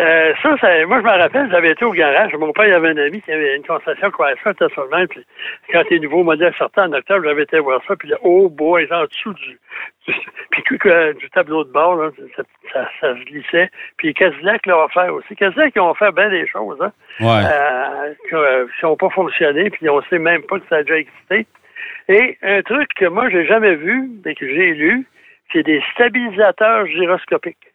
euh, 0.00 0.32
ça, 0.40 0.56
ça, 0.60 0.86
moi, 0.86 1.00
je 1.00 1.04
me 1.04 1.18
rappelle, 1.18 1.50
j'avais 1.50 1.72
été 1.72 1.84
au 1.84 1.90
garage. 1.90 2.32
Mon 2.34 2.52
père, 2.52 2.66
il 2.68 2.72
avait 2.72 2.90
un 2.90 2.96
ami 2.96 3.20
qui 3.20 3.32
avait 3.32 3.56
une 3.56 3.64
concession 3.64 4.12
Chrysler, 4.12 4.36
c'était 4.46 4.72
sur 4.74 4.84
le 4.84 4.96
même. 4.96 5.08
Puis 5.08 5.24
quand 5.72 5.82
les 5.90 5.98
nouveaux 5.98 6.22
modèles 6.22 6.54
sortaient 6.56 6.82
en 6.82 6.92
octobre, 6.92 7.24
j'avais 7.24 7.42
été 7.42 7.58
voir 7.58 7.80
ça. 7.88 7.96
Puis 7.96 8.08
là, 8.10 8.16
oh 8.22 8.48
boy, 8.48 8.86
en 8.92 9.06
dessous 9.06 9.32
du, 9.34 9.58
du, 10.06 10.14
puis, 10.50 10.62
du 11.18 11.30
tableau 11.30 11.64
de 11.64 11.72
bord, 11.72 11.96
là, 11.96 12.10
ça, 12.36 12.42
ça, 12.72 12.88
ça, 13.00 13.14
se 13.18 13.24
glissait. 13.24 13.72
Puis 13.96 14.14
Cadillac 14.14 14.66
l'a 14.66 14.84
offert 14.84 15.12
aussi. 15.12 15.34
Cadillac, 15.34 15.72
ils 15.74 15.80
ont 15.80 15.90
offert 15.90 16.12
bien 16.12 16.30
des 16.30 16.46
choses, 16.46 16.78
hein, 16.80 16.92
ouais. 17.18 17.42
euh, 18.32 18.56
qui 18.78 18.84
n'ont 18.84 18.96
pas 18.96 19.10
fonctionné. 19.10 19.70
Puis 19.70 19.88
on 19.88 19.96
ne 19.96 20.04
sait 20.10 20.20
même 20.20 20.42
pas 20.42 20.60
que 20.60 20.66
ça 20.68 20.76
a 20.76 20.82
déjà 20.84 20.98
existé. 20.98 21.46
Et 22.08 22.36
un 22.42 22.62
truc 22.62 22.88
que 22.96 23.06
moi, 23.06 23.30
j'ai 23.30 23.46
jamais 23.46 23.76
vu, 23.76 24.10
mais 24.24 24.34
que 24.34 24.46
j'ai 24.46 24.74
lu, 24.74 25.06
c'est 25.52 25.62
des 25.62 25.82
stabilisateurs 25.94 26.86
gyroscopiques. 26.86 27.72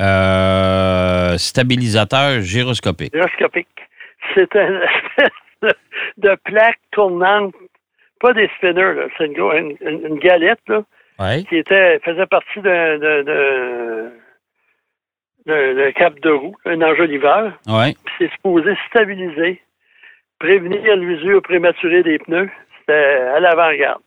Euh, 0.00 1.36
stabilisateur 1.36 2.40
gyroscopique. 2.42 3.12
Gyroscopique. 3.12 3.66
C'est 4.34 4.54
une 4.54 4.82
espèce 4.82 5.32
de, 6.18 6.36
plaque 6.44 6.78
tournante, 6.92 7.54
pas 8.20 8.32
des 8.32 8.48
spinners, 8.56 8.94
là. 8.94 9.08
c'est 9.16 9.26
une, 9.26 9.76
une, 9.80 10.06
une, 10.06 10.18
galette 10.18 10.60
là, 10.68 10.82
ouais. 11.18 11.42
qui 11.44 11.56
était 11.56 11.98
faisait 12.00 12.26
partie 12.26 12.60
d'un 12.60 12.98
de, 12.98 14.12
cap 15.92 16.18
de 16.20 16.30
roue, 16.30 16.54
un 16.64 16.80
enjoliveur. 16.82 17.52
Ouais. 17.66 17.94
C'est 18.18 18.30
supposé 18.32 18.76
stabiliser, 18.88 19.60
prévenir 20.38 20.94
l'usure 20.96 21.42
prématurée 21.42 22.04
des 22.04 22.18
pneus. 22.18 22.50
C'était 22.88 23.20
à 23.36 23.40
l'avant-garde. 23.40 24.02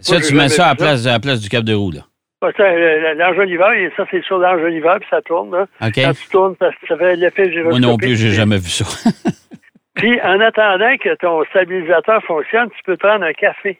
Ça, 0.00 0.14
Moi, 0.14 0.22
tu 0.22 0.34
mets 0.34 0.48
ça 0.48 0.66
à 0.66 0.68
la 0.70 0.74
place, 0.74 1.06
à 1.06 1.12
la 1.12 1.20
place 1.20 1.40
du 1.40 1.48
cap 1.48 1.64
de 1.64 1.74
roue, 1.74 1.92
là. 1.92 2.00
L'enjoliveur, 2.42 3.72
ça, 3.96 4.04
c'est 4.10 4.22
sur 4.24 4.38
l'enjoliveur, 4.38 4.98
puis 4.98 5.08
ça 5.08 5.22
tourne. 5.22 5.50
Là. 5.50 5.66
Okay. 5.80 6.02
Quand 6.02 6.12
tu 6.12 6.28
tournes, 6.28 6.56
ça, 6.58 6.70
ça 6.88 6.96
fait 6.96 7.16
l'effet 7.16 7.50
gyroscopique. 7.50 7.80
Moi 7.80 7.92
non 7.92 7.96
plus, 7.96 8.16
j'ai 8.16 8.30
jamais 8.30 8.58
vu 8.58 8.68
ça. 8.68 8.84
puis, 9.94 10.20
en 10.20 10.40
attendant 10.40 10.96
que 10.98 11.14
ton 11.16 11.42
stabilisateur 11.44 12.22
fonctionne, 12.24 12.68
tu 12.70 12.82
peux 12.84 12.96
prendre 12.96 13.24
un 13.24 13.32
café. 13.32 13.78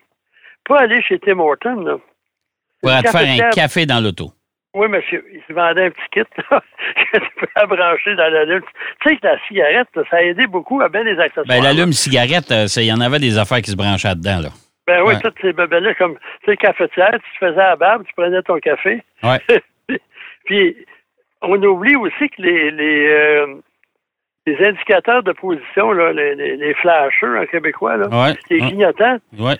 Pas 0.67 0.81
aller 0.81 1.03
chez 1.03 1.19
Tim 1.19 1.41
Horton, 1.41 1.81
là. 1.81 1.97
Pour 2.81 2.91
te 2.91 3.09
faire 3.09 3.47
un 3.47 3.51
café 3.51 3.87
dans 3.87 4.01
l'auto. 4.01 4.31
Oui, 4.75 4.89
monsieur. 4.89 5.25
Il 5.33 5.41
se 5.47 5.53
vendait 5.53 5.87
un 5.87 5.91
petit 5.91 6.09
kit, 6.13 6.43
là, 6.51 6.61
que 7.13 7.19
tu 7.19 7.31
peux 7.37 7.67
brancher 7.67 8.17
dans 8.17 8.33
la 8.33 8.45
lume. 8.45 8.63
Tu 9.01 9.09
sais 9.09 9.17
que 9.17 9.27
la 9.27 9.39
cigarette, 9.47 9.89
ça 10.11 10.17
a 10.17 10.23
aidé 10.23 10.47
beaucoup 10.49 10.81
à 10.81 10.89
bien 10.89 11.05
des 11.05 11.19
accessoires. 11.19 11.47
Ben, 11.47 11.63
l'allume 11.63 11.93
cigarette, 11.93 12.53
il 12.77 12.85
y 12.85 12.93
en 12.93 13.01
avait 13.01 13.21
des 13.21 13.39
affaires 13.39 13.63
qui 13.63 13.71
se 13.71 13.77
branchaient 13.77 14.17
dedans, 14.17 14.41
là. 14.43 14.49
Ben 14.87 15.01
oui, 15.03 15.15
ouais. 15.15 15.21
toutes 15.21 15.37
ces 15.41 15.53
bébelles-là, 15.53 15.95
comme, 15.95 16.19
tu 16.45 16.51
sais, 16.51 16.57
cafetière, 16.57 17.13
tu 17.13 17.39
te 17.41 17.47
faisais 17.47 17.61
à 17.61 17.71
la 17.71 17.77
barbe, 17.77 18.05
tu 18.07 18.13
prenais 18.15 18.43
ton 18.43 18.59
café. 18.59 19.03
Ouais. 19.23 19.41
puis, 20.45 20.77
on 21.41 21.63
oublie 21.63 21.97
aussi 21.97 22.29
que 22.29 22.43
les, 22.43 22.71
les, 22.71 23.07
euh, 23.09 23.55
les 24.47 24.67
indicateurs 24.67 25.23
de 25.23 25.33
position, 25.33 25.93
là, 25.93 26.13
les, 26.13 26.35
les, 26.35 26.57
les 26.57 26.75
flashers 26.75 27.39
en 27.39 27.47
québécois, 27.47 27.97
là, 27.97 28.09
ouais. 28.09 28.35
les 28.51 28.59
clignotants, 28.59 29.19
ouais. 29.39 29.57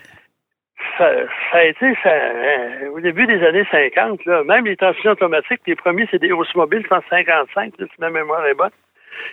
Ça, 0.97 1.11
ça, 1.51 1.57
a 1.57 1.63
été, 1.63 1.93
ça, 2.03 2.09
euh, 2.09 2.89
au 2.91 2.99
début 2.99 3.25
des 3.27 3.43
années 3.45 3.65
50, 3.71 4.25
là, 4.25 4.43
même 4.43 4.65
les 4.65 4.77
transmissions 4.77 5.11
automatiques, 5.11 5.61
les 5.67 5.75
premiers, 5.75 6.07
c'est 6.11 6.19
des 6.19 6.31
Oldsmobile, 6.31 6.83
je 6.83 6.87
pense 6.87 7.03
55, 7.09 7.73
là, 7.77 7.85
si 7.85 8.01
ma 8.01 8.09
mémoire 8.09 8.45
est 8.45 8.53
bonne. 8.53 8.71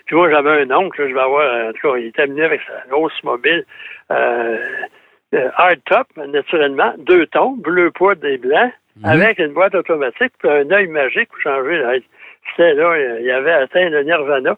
Puis 0.07 0.17
moi, 0.17 0.31
j'avais 0.31 0.63
un 0.63 0.71
oncle, 0.71 1.03
là, 1.03 1.09
je 1.09 1.15
vais 1.15 1.21
avoir, 1.21 1.69
en 1.69 1.73
tout 1.73 1.89
cas, 1.89 1.97
il 1.99 2.07
était 2.07 2.23
amené 2.23 2.43
avec 2.43 2.61
sa 2.63 2.97
Oldsmobile. 2.97 3.65
Euh, 4.11 4.59
euh, 5.35 5.49
hardtop, 5.57 6.09
naturellement, 6.17 6.95
deux 6.99 7.27
tons, 7.27 7.53
bleu 7.53 7.91
poudre 7.91 8.27
et 8.27 8.37
blanc, 8.37 8.71
avec 9.05 9.39
une 9.39 9.55
boîte 9.55 9.75
automatique, 9.75 10.33
puis 10.39 10.49
un 10.51 10.71
œil 10.71 10.89
magique 10.89 11.29
pour 11.31 11.41
changer. 11.41 11.79
Là. 11.79 11.95
C'était 12.51 12.75
là, 12.75 13.19
il 13.19 13.31
avait 13.31 13.53
atteint 13.53 13.89
le 13.89 14.03
nirvana. 14.03 14.57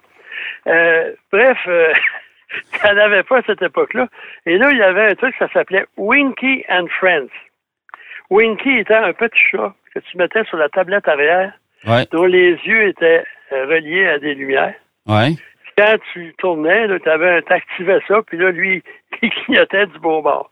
Euh, 0.67 1.13
bref, 1.31 1.59
euh, 2.53 2.57
ça 2.79 2.95
n'avait 2.95 3.23
pas 3.23 3.39
à 3.39 3.43
cette 3.43 3.63
époque-là. 3.63 4.09
Et 4.47 4.59
là, 4.59 4.71
il 4.71 4.79
y 4.79 4.83
avait 4.83 5.11
un 5.11 5.15
truc, 5.15 5.35
ça 5.39 5.49
s'appelait 5.53 5.87
Winky 5.97 6.65
and 6.69 6.87
Friends. 6.99 7.29
Winky 8.31 8.79
était 8.79 8.95
un 8.95 9.13
petit 9.13 9.39
chat 9.51 9.75
que 9.95 10.01
tu 10.01 10.17
mettais 10.19 10.45
sur 10.45 10.57
la 10.57 10.69
tablette 10.69 11.07
arrière, 11.09 11.53
Ouais. 11.87 12.07
dont 12.13 12.25
les 12.25 12.53
yeux 12.65 12.89
étaient 12.89 13.23
euh, 13.53 13.67
reliés 13.67 14.07
à 14.07 14.19
des 14.19 14.35
lumières. 14.35 14.75
Ouais. 15.07 15.33
Quand 15.77 15.97
tu 16.13 16.35
tournais, 16.39 16.87
tu 17.01 17.09
avais 17.11 17.43
t'activais 17.43 18.01
ça, 18.09 18.23
puis 18.27 18.39
là, 18.39 18.51
lui, 18.51 18.83
il 19.23 19.31
clignotait 19.31 19.87
du 19.87 19.99
bon 19.99 20.23
bord. 20.23 20.51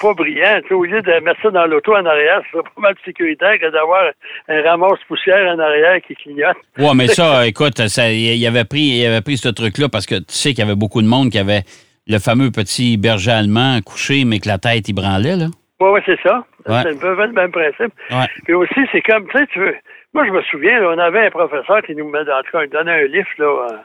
Pas 0.00 0.14
brillant. 0.14 0.60
Au 0.70 0.84
lieu 0.84 1.02
de 1.02 1.20
mettre 1.20 1.40
ça 1.42 1.50
dans 1.50 1.66
l'auto 1.66 1.94
en 1.94 2.04
arrière, 2.04 2.40
ce 2.44 2.50
serait 2.52 2.62
pas 2.62 2.80
mal 2.80 2.94
plus 2.94 3.04
sécuritaire 3.04 3.58
que 3.58 3.70
d'avoir 3.70 4.10
un 4.48 4.62
ramasse-poussière 4.62 5.54
en 5.54 5.58
arrière 5.58 6.00
qui 6.02 6.14
clignote. 6.14 6.56
Ouais, 6.78 6.94
mais 6.94 7.08
ça, 7.08 7.46
écoute, 7.46 7.76
ça, 7.88 8.10
il 8.10 8.46
avait 8.46 8.64
pris, 8.64 8.80
il 8.80 9.06
avait 9.06 9.20
pris 9.20 9.36
ce 9.36 9.48
truc-là 9.48 9.88
parce 9.88 10.06
que 10.06 10.16
tu 10.16 10.24
sais 10.28 10.50
qu'il 10.50 10.60
y 10.60 10.62
avait 10.62 10.76
beaucoup 10.76 11.02
de 11.02 11.06
monde 11.06 11.30
qui 11.30 11.38
avait 11.38 11.62
le 12.06 12.18
fameux 12.18 12.50
petit 12.50 12.96
berger 12.96 13.30
allemand 13.30 13.80
couché, 13.84 14.24
mais 14.24 14.38
que 14.40 14.48
la 14.48 14.58
tête, 14.58 14.88
il 14.88 14.94
branlait, 14.94 15.36
là. 15.36 15.46
Oui, 15.80 15.88
oui, 15.92 16.00
c'est 16.04 16.20
ça. 16.22 16.44
Ouais. 16.68 16.82
C'est 16.82 16.94
un 16.94 16.98
peu 16.98 17.14
le 17.14 17.32
même 17.32 17.52
principe. 17.52 17.92
Ouais. 18.10 18.26
Puis 18.44 18.54
aussi, 18.54 18.80
c'est 18.92 19.00
comme, 19.02 19.26
tu 19.28 19.38
sais, 19.38 19.46
tu 19.46 19.60
veux. 19.60 19.76
Moi, 20.12 20.26
je 20.26 20.32
me 20.32 20.42
souviens, 20.42 20.80
là, 20.80 20.90
on 20.94 20.98
avait 20.98 21.26
un 21.26 21.30
professeur 21.30 21.82
qui 21.82 21.94
nous 21.94 22.08
mettait, 22.08 22.32
en 22.32 22.42
tout 22.42 22.50
cas, 22.52 22.64
il 22.64 22.70
donnait 22.70 23.04
un 23.04 23.06
livre, 23.06 23.28
là. 23.38 23.84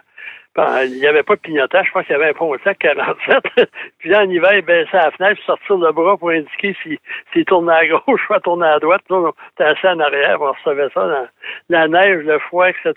Ben, 0.55 0.83
il 0.85 0.99
n'y 0.99 1.07
avait 1.07 1.23
pas 1.23 1.35
de 1.35 1.41
clignotage, 1.41 1.87
je 1.87 1.91
pense 1.91 2.05
qu'il 2.05 2.13
y 2.13 2.15
avait 2.15 2.29
un 2.29 2.33
Pontiac 2.33 2.77
47. 2.79 3.39
puis 3.99 4.09
là, 4.09 4.21
en 4.23 4.29
hiver, 4.29 4.53
il 4.53 4.61
baissait 4.61 4.97
la 4.97 5.11
fenêtre, 5.11 5.35
puis 5.35 5.43
sortir 5.45 5.77
le 5.77 5.91
bras 5.91 6.15
pour 6.17 6.29
indiquer 6.29 6.75
s'il 6.81 6.97
s'il 7.33 7.43
tournait 7.45 7.73
à 7.73 7.85
gauche 7.87 8.21
ou 8.29 8.33
à 8.33 8.39
tourner 8.39 8.67
à 8.67 8.79
droite. 8.79 9.01
Nous, 9.09 9.17
on 9.17 9.29
était 9.29 9.63
assis 9.65 9.87
en 9.87 9.99
arrière, 9.99 10.41
on 10.41 10.51
recevait 10.53 10.89
ça 10.93 11.05
dans 11.07 11.27
la 11.69 11.87
neige, 11.87 12.23
le 12.25 12.39
froid, 12.39 12.69
etc. 12.69 12.93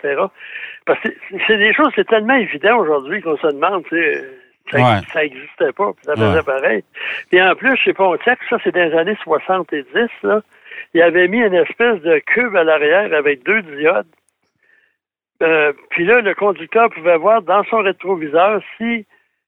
Parce 0.85 0.99
que 1.01 1.09
c'est- 1.47 1.57
des 1.57 1.73
choses, 1.73 1.91
c'est 1.95 2.07
tellement 2.07 2.35
évident 2.35 2.77
aujourd'hui 2.77 3.21
qu'on 3.21 3.37
se 3.37 3.47
demande, 3.47 3.83
tu 3.89 3.97
sais, 4.01 4.23
ça 4.71 4.77
Ouais. 4.77 4.99
ça 5.11 5.21
n'existait 5.21 5.71
pas, 5.73 5.91
puis 5.93 6.05
ça 6.05 6.13
faisait 6.15 6.37
Ouais. 6.37 6.43
pareil. 6.43 6.83
Puis 7.29 7.41
en 7.41 7.55
plus, 7.55 7.75
chez 7.77 7.93
Pontiac, 7.93 8.39
ça 8.49 8.57
c'est 8.63 8.73
dans 8.73 8.89
les 8.89 8.95
années 8.97 9.17
70, 9.23 9.83
là, 10.23 10.41
il 10.93 11.01
avait 11.01 11.27
mis 11.27 11.39
une 11.39 11.55
espèce 11.55 11.99
de 12.01 12.19
cube 12.19 12.55
à 12.55 12.63
l'arrière 12.63 13.13
avec 13.13 13.43
deux 13.43 13.61
diodes. 13.63 14.05
Euh, 15.41 15.73
puis 15.89 16.05
là, 16.05 16.21
le 16.21 16.35
conducteur 16.35 16.89
pouvait 16.89 17.17
voir 17.17 17.41
dans 17.41 17.63
son 17.65 17.77
rétroviseur 17.77 18.61
si, 18.77 19.05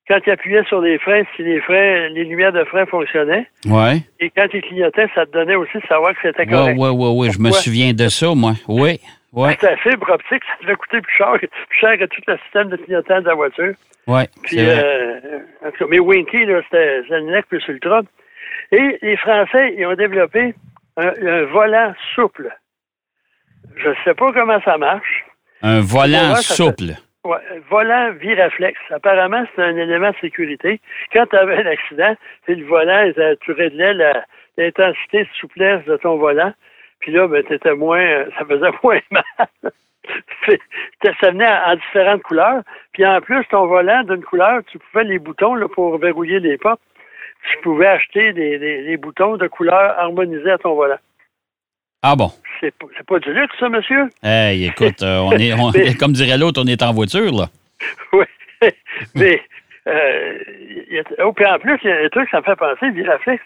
quand 0.07 0.19
il 0.25 0.31
appuyait 0.31 0.63
sur 0.65 0.81
les 0.81 0.97
freins, 0.99 1.23
si 1.35 1.43
les 1.43 1.59
freins, 1.61 2.07
les 2.09 2.23
lumières 2.23 2.53
de 2.53 2.63
frein 2.63 2.85
fonctionnaient. 2.85 3.45
Ouais. 3.65 3.97
Et 4.19 4.29
quand 4.29 4.47
il 4.53 4.61
clignotait, 4.61 5.07
ça 5.13 5.25
te 5.25 5.31
donnait 5.31 5.55
aussi 5.55 5.77
de 5.77 5.87
savoir 5.87 6.13
que 6.13 6.19
c'était 6.23 6.45
correct. 6.45 6.77
ouais, 6.77 6.89
ouais, 6.89 7.09
ouais. 7.09 7.29
Je 7.31 7.39
me 7.39 7.51
souviens 7.51 7.93
de 7.93 8.07
ça, 8.07 8.33
moi. 8.33 8.53
Oui. 8.67 8.99
Ouais. 9.33 9.57
La 9.61 9.77
fibre 9.77 10.09
optique, 10.09 10.43
ça 10.43 10.55
devait 10.61 10.75
coûter 10.75 10.99
plus 11.01 11.13
cher, 11.13 11.31
plus 11.39 11.79
cher 11.79 11.97
que 11.97 12.05
tout 12.05 12.21
le 12.27 12.37
système 12.43 12.69
de 12.69 12.75
clignotant 12.75 13.21
de 13.21 13.27
la 13.27 13.33
voiture. 13.35 13.73
Ouais. 14.07 14.27
Puis, 14.43 14.57
euh, 14.59 15.19
en 15.65 15.71
tout 15.71 15.77
cas, 15.77 15.85
mais 15.89 15.99
Winky, 15.99 16.45
là, 16.45 16.61
c'était 16.63 17.01
une 17.09 17.41
plus 17.47 17.65
ultra. 17.67 18.01
Et 18.73 18.97
les 19.01 19.17
Français, 19.17 19.73
ils 19.77 19.85
ont 19.85 19.95
développé 19.95 20.53
un, 20.97 21.13
un 21.25 21.43
volant 21.45 21.93
souple. 22.15 22.49
Je 23.77 23.89
ne 23.89 23.95
sais 24.03 24.13
pas 24.13 24.31
comment 24.33 24.59
ça 24.61 24.77
marche. 24.77 25.25
Un 25.63 25.79
volant 25.81 26.35
fait- 26.35 26.53
souple. 26.53 26.91
Ouais, 27.23 27.37
volant 27.69 28.11
viraflex. 28.13 28.79
Apparemment, 28.89 29.45
c'est 29.55 29.61
un 29.61 29.77
élément 29.77 30.09
de 30.09 30.15
sécurité. 30.21 30.81
Quand 31.13 31.25
tu 31.27 31.35
avais 31.37 31.57
un 31.63 31.67
accident, 31.67 32.15
le 32.47 32.65
volant, 32.65 33.11
tu 33.41 33.51
réglais 33.51 33.93
la- 33.93 34.25
l'intensité 34.57 35.23
de 35.23 35.29
souplesse 35.39 35.85
de 35.85 35.97
ton 35.97 36.17
volant. 36.17 36.53
Puis 36.99 37.11
là, 37.11 37.27
ben, 37.27 37.43
t'étais 37.43 37.73
moins, 37.75 38.01
euh, 38.01 38.25
ça 38.37 38.45
faisait 38.45 38.71
moins 38.83 38.99
mal. 39.11 39.25
Ça 41.21 41.29
venait 41.31 41.47
en 41.47 41.75
différentes 41.75 42.23
couleurs. 42.23 42.61
Puis 42.93 43.05
en 43.05 43.21
plus, 43.21 43.45
ton 43.45 43.65
volant 43.67 44.03
d'une 44.03 44.23
couleur, 44.23 44.61
tu 44.71 44.79
pouvais 44.79 45.03
les 45.03 45.19
boutons 45.19 45.55
là, 45.55 45.67
pour 45.67 45.97
verrouiller 45.99 46.39
les 46.39 46.57
portes. 46.57 46.81
Tu 47.51 47.57
pouvais 47.61 47.87
acheter 47.87 48.33
des, 48.33 48.57
des- 48.59 48.83
des 48.83 48.97
boutons 48.97 49.37
de 49.37 49.47
couleur 49.47 49.97
harmonisés 49.99 50.51
à 50.51 50.57
ton 50.57 50.75
volant. 50.75 50.99
Ah 52.03 52.15
bon? 52.15 52.31
C'est 52.61 52.73
pas, 53.07 53.19
du 53.19 53.33
luxe, 53.33 53.55
ça, 53.59 53.69
monsieur? 53.69 54.07
Hey, 54.23 54.65
écoute, 54.65 55.01
euh, 55.01 55.17
on 55.19 55.31
est, 55.31 55.51
on- 55.53 55.71
Mais- 55.75 55.95
comme 55.95 56.13
dirait 56.13 56.37
l'autre, 56.37 56.61
on 56.63 56.67
est 56.67 56.83
en 56.83 56.93
voiture, 56.93 57.31
là. 57.33 57.47
Oui. 58.13 58.25
Mais, 59.15 59.41
euh, 59.87 60.37
il 60.89 60.93
y 60.95 60.99
a- 60.99 61.25
oh, 61.25 61.33
puis 61.33 61.45
en 61.45 61.57
plus, 61.57 61.79
il 61.83 61.89
y 61.89 61.91
a 61.93 62.05
un 62.05 62.09
truc, 62.09 62.29
ça 62.29 62.37
me 62.37 62.43
fait 62.43 62.55
penser, 62.55 62.91
Viraflex. 62.91 63.43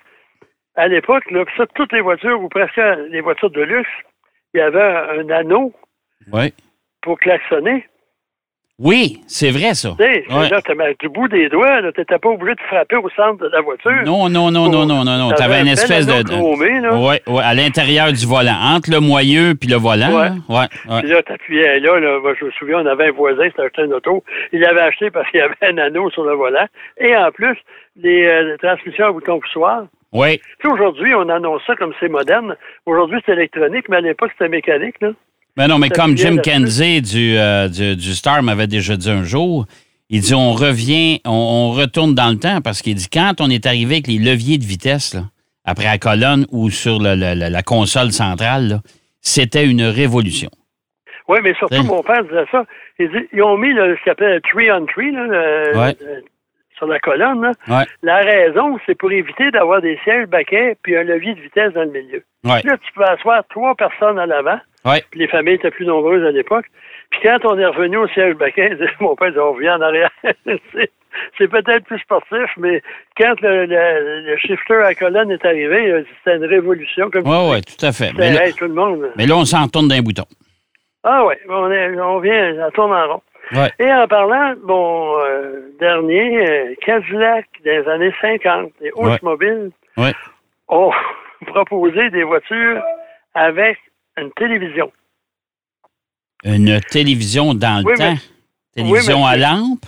À 0.75 0.89
l'époque, 0.89 1.23
là, 1.31 1.45
ça, 1.55 1.65
toutes 1.75 1.93
les 1.93 2.01
voitures, 2.01 2.41
ou 2.41 2.49
presque 2.49 2.81
les 3.09 3.21
voitures 3.21 3.49
de 3.49 3.61
luxe, 3.61 3.89
il 4.53 4.57
y 4.57 4.61
avait 4.61 4.81
un, 4.81 5.19
un 5.19 5.29
anneau 5.29 5.73
Oui. 6.33 6.53
pour 7.01 7.17
klaxonner. 7.19 7.87
Oui, 8.77 9.21
c'est 9.25 9.51
vrai, 9.51 9.73
ça. 9.73 9.95
Tu 9.97 10.03
sais, 10.03 10.25
Ouais. 10.29 10.49
là, 10.49 10.59
du 10.99 11.07
bout 11.07 11.29
des 11.29 11.47
doigts, 11.47 11.79
tu 11.93 12.01
n'étais 12.01 12.17
pas 12.17 12.27
obligé 12.27 12.55
de 12.55 12.59
frapper 12.67 12.97
au 12.97 13.09
centre 13.11 13.37
de 13.45 13.47
la 13.47 13.61
voiture. 13.61 14.03
Non, 14.05 14.27
non, 14.27 14.51
non, 14.51 14.67
non, 14.69 14.85
non, 14.85 15.05
non, 15.05 15.17
non. 15.17 15.29
T'avais 15.29 15.43
T'avais 15.43 15.55
un 15.55 15.61
une 15.61 15.67
espèce 15.69 16.05
de. 16.05 16.11
là. 16.81 16.93
Oui, 16.93 17.15
ouais, 17.33 17.41
à 17.43 17.53
l'intérieur 17.53 18.11
du 18.11 18.25
volant, 18.25 18.57
entre 18.75 18.91
le 18.91 18.99
moyeu 18.99 19.55
puis 19.55 19.69
le 19.69 19.77
volant. 19.77 20.07
Ouais. 20.13 20.29
là. 20.29 20.35
Ouais, 20.49 20.65
ouais. 20.93 20.99
Puis 21.03 21.09
là, 21.09 21.23
t'appuyais 21.23 21.79
là, 21.79 21.99
là, 22.01 22.19
moi, 22.19 22.33
je 22.37 22.45
me 22.45 22.51
souviens, 22.51 22.79
on 22.81 22.85
avait 22.85 23.07
un 23.07 23.11
voisin 23.11 23.45
qui 23.45 23.51
s'était 23.51 23.61
acheté 23.63 23.83
une 23.83 23.93
auto. 23.93 24.25
Il 24.51 24.59
l'avait 24.59 24.81
acheté 24.81 25.09
parce 25.09 25.29
qu'il 25.31 25.39
y 25.39 25.43
avait 25.43 25.55
un 25.61 25.77
anneau 25.77 26.09
sur 26.09 26.25
le 26.25 26.33
volant. 26.35 26.67
Et 26.99 27.15
en 27.15 27.31
plus, 27.31 27.57
les, 27.95 28.25
euh, 28.25 28.57
transmissions 28.61 29.05
à 29.05 29.11
bouton 29.13 29.39
poussoir. 29.39 29.85
Oui, 30.11 30.37
Tu 30.59 30.67
sais, 30.67 30.73
aujourd'hui, 30.73 31.13
on 31.15 31.29
annonce 31.29 31.61
ça 31.65 31.75
comme 31.77 31.93
c'est 32.01 32.09
moderne. 32.09 32.57
Aujourd'hui, 32.85 33.19
c'est 33.25 33.33
électronique, 33.33 33.87
mais 33.87 33.97
à 33.97 34.01
l'époque, 34.01 34.31
c'était 34.33 34.49
mécanique, 34.49 34.95
là. 34.99 35.11
Mais 35.57 35.67
non, 35.67 35.77
mais 35.79 35.89
comme 35.89 36.17
Jim. 36.17 36.37
Kenzie 36.43 37.01
du, 37.01 37.37
euh, 37.37 37.69
du, 37.69 37.95
du 37.95 38.13
Star 38.13 38.43
m'avait 38.43 38.67
déjà 38.67 38.97
dit 38.97 39.09
un 39.09 39.23
jour, 39.23 39.65
il 40.09 40.21
dit 40.21 40.33
on 40.33 40.51
revient, 40.53 41.21
on, 41.25 41.31
on 41.31 41.71
retourne 41.71 42.13
dans 42.13 42.29
le 42.29 42.37
temps 42.37 42.61
parce 42.61 42.81
qu'il 42.81 42.95
dit 42.95 43.07
quand 43.11 43.39
on 43.39 43.49
est 43.49 43.65
arrivé 43.65 43.95
avec 43.95 44.07
les 44.07 44.17
leviers 44.17 44.57
de 44.57 44.65
vitesse, 44.65 45.13
là, 45.13 45.23
après 45.63 45.85
la 45.85 45.97
colonne 45.97 46.45
ou 46.51 46.69
sur 46.69 46.99
le- 46.99 47.15
le- 47.15 47.33
le- 47.35 47.49
la 47.49 47.63
console 47.63 48.11
centrale, 48.11 48.67
là, 48.67 48.81
c'était 49.21 49.65
une 49.65 49.81
révolution. 49.83 50.49
Oui, 51.27 51.39
mais 51.43 51.55
surtout, 51.55 51.81
mon 51.83 52.03
père 52.03 52.23
disait 52.23 52.45
ça. 52.51 52.65
Il 52.99 53.07
dit, 53.09 53.25
ils 53.33 53.41
ont 53.41 53.57
mis 53.57 53.73
le, 53.73 53.95
ce 53.97 54.03
qu'on 54.03 54.11
appelle 54.11 54.33
le 54.35 54.41
tree 54.41 54.71
on 54.71 54.85
tree, 54.85 55.11
là, 55.11 55.23
le- 55.25 55.77
Ouais. 55.77 55.95
Sur 56.77 56.87
la 56.87 56.99
colonne. 56.99 57.41
là. 57.41 57.51
Ouais. 57.67 57.85
La 58.03 58.17
raison, 58.17 58.77
c'est 58.85 58.95
pour 58.97 59.11
éviter 59.11 59.51
d'avoir 59.51 59.81
des 59.81 59.97
sièges 60.03 60.27
baquets 60.27 60.75
puis 60.83 60.95
un 60.97 61.03
levier 61.03 61.33
de 61.35 61.41
vitesse 61.41 61.73
dans 61.73 61.83
le 61.83 61.91
milieu. 61.91 62.23
Ouais. 62.43 62.61
Là, 62.63 62.77
tu 62.77 62.91
peux 62.93 63.03
asseoir 63.03 63.43
trois 63.49 63.75
personnes 63.75 64.19
à 64.19 64.25
l'avant. 64.25 64.59
Ouais. 64.85 65.03
Puis 65.11 65.19
les 65.21 65.27
familles 65.27 65.55
étaient 65.55 65.71
plus 65.71 65.85
nombreuses 65.85 66.23
à 66.25 66.31
l'époque. 66.31 66.65
Puis 67.09 67.19
quand 67.23 67.39
on 67.45 67.57
est 67.57 67.65
revenu 67.65 67.97
au 67.97 68.07
siège 68.09 68.35
baquet, 68.35 68.77
mon 68.99 69.15
père 69.15 69.31
dit, 69.31 69.39
on 69.39 69.53
revient 69.53 69.71
en 69.71 69.81
arrière. 69.81 70.11
c'est, 71.37 71.47
peut-être 71.47 71.85
plus 71.85 71.99
sportif, 71.99 72.49
mais 72.57 72.81
quand 73.17 73.39
le, 73.41 73.65
le- 73.65 74.21
le 74.29 74.37
shifter 74.37 74.75
à 74.83 74.93
colonne 74.93 75.31
est 75.31 75.45
arrivé, 75.45 75.91
euh, 75.91 76.03
c'était 76.23 76.37
une 76.37 76.45
révolution. 76.45 77.09
Oui, 77.13 77.21
oui, 77.51 77.61
tout 77.61 77.85
à 77.85 77.91
fait. 77.91 78.11
Mais 78.17 78.33
là, 78.33 78.47
hey, 78.47 78.53
tout 78.53 78.65
le 78.65 78.73
monde. 78.73 79.09
mais 79.15 79.25
là, 79.25 79.35
on 79.37 79.45
s'en 79.45 79.63
retourne 79.63 79.87
d'un 79.87 80.01
bouton. 80.01 80.25
Ah 81.03 81.23
oui, 81.25 81.35
on, 81.47 81.71
est, 81.71 81.99
on 81.99 82.19
vient, 82.19 82.55
ça 82.57 82.71
tourne 82.71 82.91
en 82.91 83.07
rond. 83.07 83.21
Ouais. 83.53 83.71
Et 83.79 83.91
en 83.93 84.07
parlant, 84.07 84.53
bon, 84.63 85.17
euh, 85.19 85.69
dernier, 85.79 86.49
euh, 86.49 86.75
Cadillac 86.81 87.45
des 87.63 87.87
années 87.87 88.13
50 88.21 88.71
et 88.81 88.91
Oldsmobile 88.95 89.71
Ouais. 89.97 90.13
ont 90.67 90.91
proposé 91.47 92.09
des 92.09 92.23
voitures 92.23 92.81
avec 93.33 93.77
une 94.17 94.31
télévision. 94.33 94.91
Une 96.43 96.79
télévision 96.89 97.53
dans 97.53 97.79
le 97.83 97.85
Oui, 97.85 97.93
mais- 97.99 98.15
temps. 98.15 98.21
Télévision 98.75 99.17
Oui, 99.23 99.23
mais- 99.37 99.45
à 99.45 99.51
lampe? 99.53 99.85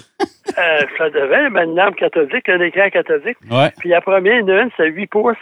Euh, 0.58 0.82
ça 0.98 1.10
devait, 1.10 1.50
ben, 1.50 1.70
une 1.70 1.76
lampe 1.76 1.96
cathodique, 1.98 2.48
un 2.48 2.62
écran 2.62 2.90
cathodique. 2.90 3.38
Ouais. 3.52 3.70
Puis 3.80 3.90
la 3.90 4.00
première, 4.02 4.40
une, 4.40 4.70
c'était 4.72 4.90
8 4.92 5.08
pouces, 5.08 5.36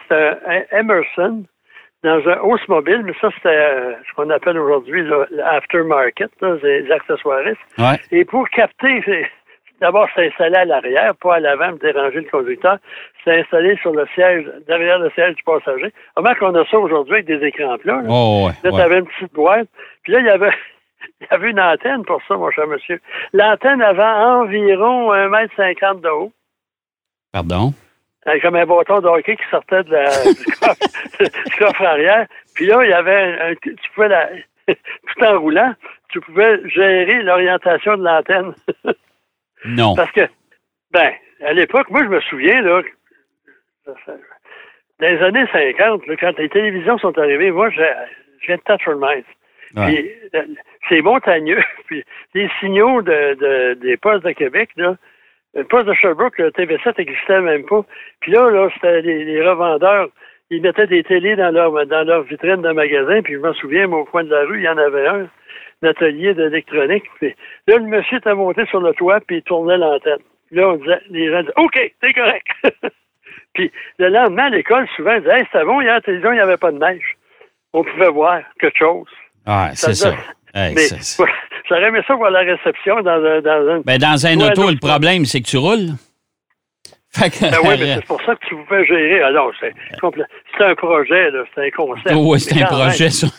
Emerson, 0.72 1.44
dans 2.06 2.28
un 2.30 2.40
Oldsmobile, 2.42 3.04
mais 3.04 3.14
ça, 3.20 3.30
c'était 3.36 3.50
euh, 3.50 3.94
ce 4.08 4.14
qu'on 4.16 4.30
appelle 4.30 4.58
aujourd'hui 4.58 5.04
l'aftermarket, 5.32 6.32
les 6.64 6.92
accessoiristes. 6.92 7.60
Ouais. 7.78 8.00
Et 8.12 8.24
pour 8.26 8.48
capter, 8.50 9.02
c'est- 9.06 9.30
d'abord, 9.82 10.08
c'est 10.16 10.28
installé 10.28 10.56
à 10.56 10.66
l'arrière, 10.66 11.16
pas 11.16 11.36
à 11.36 11.40
l'avant, 11.40 11.70
pour 11.72 11.80
déranger 11.80 12.22
le 12.22 12.30
conducteur. 12.30 12.78
C'est 13.24 13.40
installé 13.42 13.76
sur 13.82 13.92
le 13.92 14.06
siège, 14.14 14.46
derrière 14.68 15.00
le 15.00 15.10
siège 15.12 15.36
du 15.36 15.44
passager. 15.44 15.92
Comment 16.16 16.34
qu'on 16.36 16.56
a 16.56 16.66
ça 16.66 16.80
aujourd'hui 16.80 17.16
avec 17.16 17.26
des 17.26 17.44
écrans 17.46 17.78
plats? 17.78 18.02
Là, 18.02 18.08
Oh, 18.10 18.46
ouais. 18.48 18.54
Là, 18.64 18.70
ouais. 18.72 18.78
tu 18.78 18.82
avais 18.86 19.00
une 19.00 19.08
petite 19.08 19.34
boîte. 19.34 19.68
Puis 20.04 20.14
là, 20.14 20.20
il 20.20 20.26
y 20.26 20.30
avait, 20.30 20.52
il 21.22 21.28
y 21.30 21.34
avait 21.34 21.50
une 21.52 21.60
antenne 21.60 22.04
pour 22.06 22.22
ça, 22.28 22.36
mon 22.38 22.52
cher 22.52 22.68
monsieur. 22.68 23.00
L'antenne 23.34 23.82
avait 23.82 24.02
environ 24.04 25.12
1m50 25.14 26.02
de 26.02 26.10
haut. 26.10 26.32
Pardon? 27.34 27.74
Comme 28.42 28.56
un 28.56 28.66
bâton 28.66 29.00
de 29.02 29.08
hockey 29.08 29.36
qui 29.36 29.44
sortait 29.52 29.84
de 29.84 29.92
la, 29.92 30.06
du, 30.34 30.46
coffre, 30.60 31.20
du 31.46 31.56
coffre 31.58 31.82
arrière. 31.84 32.26
Puis 32.56 32.66
là, 32.66 32.84
il 32.84 32.90
y 32.90 32.94
avait 32.94 33.16
un, 33.16 33.52
un- 33.52 33.56
tu 33.56 33.76
pouvais 33.94 34.08
la, 34.10 34.30
tout 34.68 35.24
en 35.24 35.40
roulant, 35.40 35.74
tu 36.10 36.20
pouvais 36.22 36.60
gérer 36.70 37.22
l'orientation 37.24 37.98
de 37.98 38.04
l'antenne. 38.04 38.54
Non. 39.66 39.96
Parce 39.96 40.12
que, 40.12 40.22
ben, 40.92 41.12
à 41.46 41.54
l'époque, 41.54 41.90
moi, 41.90 42.02
je 42.04 42.10
me 42.10 42.22
souviens, 42.22 42.62
là, 42.62 42.82
Dans 43.86 45.08
les 45.08 45.22
années 45.22 45.46
50, 45.52 46.08
là, 46.08 46.16
quand 46.18 46.38
les 46.38 46.50
télévisions 46.50 46.98
sont 46.98 47.18
arrivées, 47.18 47.52
moi, 47.52 47.70
je 47.70 47.82
je 48.42 48.48
viens 48.48 48.58
de 48.58 48.94
Mines. 48.94 49.24
Ouais. 49.76 49.86
Puis, 49.88 50.12
euh, 50.36 50.44
c'est 50.88 51.02
montagneux. 51.02 51.62
Puis, 51.88 52.04
les 52.34 52.50
signaux 52.60 53.02
de, 53.02 53.34
de- 53.34 53.74
des 53.76 53.98
postes 53.98 54.24
de 54.24 54.32
Québec, 54.32 54.70
là, 54.78 54.96
le 55.56 55.64
poste 55.64 55.88
de 55.88 55.94
Sherbrooke, 55.94 56.38
le 56.38 56.52
TV7 56.52 56.98
n'existait 56.98 57.42
même 57.42 57.66
pas. 57.66 57.84
Puis 58.20 58.32
là, 58.32 58.50
là, 58.50 58.70
c'était 58.74 59.02
les, 59.02 59.24
les 59.24 59.42
revendeurs. 59.42 60.10
Ils 60.50 60.62
mettaient 60.62 60.88
des 60.88 61.04
télés 61.04 61.36
dans 61.36 61.52
leur, 61.52 61.72
dans 61.88 62.04
leur 62.04 62.24
vitrine 62.24 62.62
de 62.62 62.72
magasin. 62.72 63.22
Puis 63.22 63.34
je 63.34 63.40
m'en 63.40 63.54
souviens, 63.54 63.88
moi, 63.88 64.00
au 64.00 64.06
coin 64.06 64.24
de 64.24 64.30
la 64.30 64.44
rue, 64.44 64.60
il 64.60 64.66
y 64.66 64.70
en 64.70 64.78
avait 64.78 65.08
un, 65.08 65.28
un 65.82 65.88
atelier 65.88 66.34
d'électronique. 66.34 67.06
Puis 67.20 67.34
là, 67.68 67.78
le 67.78 67.86
monsieur 67.86 68.18
était 68.18 68.34
monté 68.34 68.66
sur 68.68 68.82
le 68.82 68.94
toit, 68.94 69.22
puis 69.22 69.38
il 69.38 69.44
tournait 69.44 69.78
l'antenne. 69.78 70.20
Puis 70.48 70.58
là, 70.58 70.70
on 70.70 70.76
disait, 70.76 71.02
les 71.10 71.32
gens 71.32 71.40
disaient, 71.40 71.54
OK, 71.56 71.94
c'est 72.02 72.14
correct. 72.14 72.48
puis 73.54 73.72
le 73.98 74.10
lendemain, 74.10 74.46
à 74.46 74.50
l'école, 74.50 74.88
souvent, 74.96 75.14
ils 75.14 75.22
disaient, 75.22 75.40
hey, 75.40 75.46
c'était 75.52 75.66
bon, 75.66 75.82
hier 75.82 75.92
à 75.92 75.96
la 75.96 76.02
télévision, 76.02 76.32
il 76.32 76.36
n'y 76.36 76.42
avait 76.42 76.58
pas 76.58 76.72
de 76.72 76.78
neige. 76.78 77.18
On 77.74 77.84
pouvait 77.84 78.10
voir 78.10 78.42
quelque 78.60 78.78
chose. 78.78 79.08
Ouais, 79.48 79.70
c'est 79.74 79.94
Ça 79.94 80.14
Hey, 80.58 80.74
Mais 80.74 80.88
j'aurais 81.70 81.88
aimé 81.88 82.00
ça 82.08 82.16
voir 82.16 82.32
la 82.32 82.40
réception 82.42 83.02
dans 83.02 83.12
un. 83.24 83.42
Dans 83.42 83.70
un 83.76 83.82
Ben, 83.86 83.98
dans 83.98 84.26
un 84.26 84.38
Ouais, 84.38 84.46
auto, 84.52 84.64
non, 84.64 84.70
le 84.72 84.78
problème, 84.78 85.26
c'est 85.26 85.42
que 85.42 85.48
tu 85.48 85.58
roules. 85.58 85.90
Fait 87.16 87.30
que, 87.30 87.40
Ben 87.50 87.58
oui, 87.64 87.76
mais 87.80 87.96
c'est 87.96 88.06
pour 88.06 88.22
ça 88.26 88.36
que 88.36 88.46
tu 88.48 88.56
pouvais 88.56 88.86
gérer. 88.86 89.22
Alors, 89.24 89.52
c'est 89.60 89.74
complet- 90.02 90.26
c'est 90.58 90.66
un 90.66 90.76
projet, 90.76 91.30
c'est 91.56 91.68
un 91.68 91.70
concept. 91.72 92.12
oui, 92.16 92.40
c'est 92.40 92.62
un 92.62 92.66
projet, 92.66 93.06
même. 93.06 93.12
ça. 93.12 93.28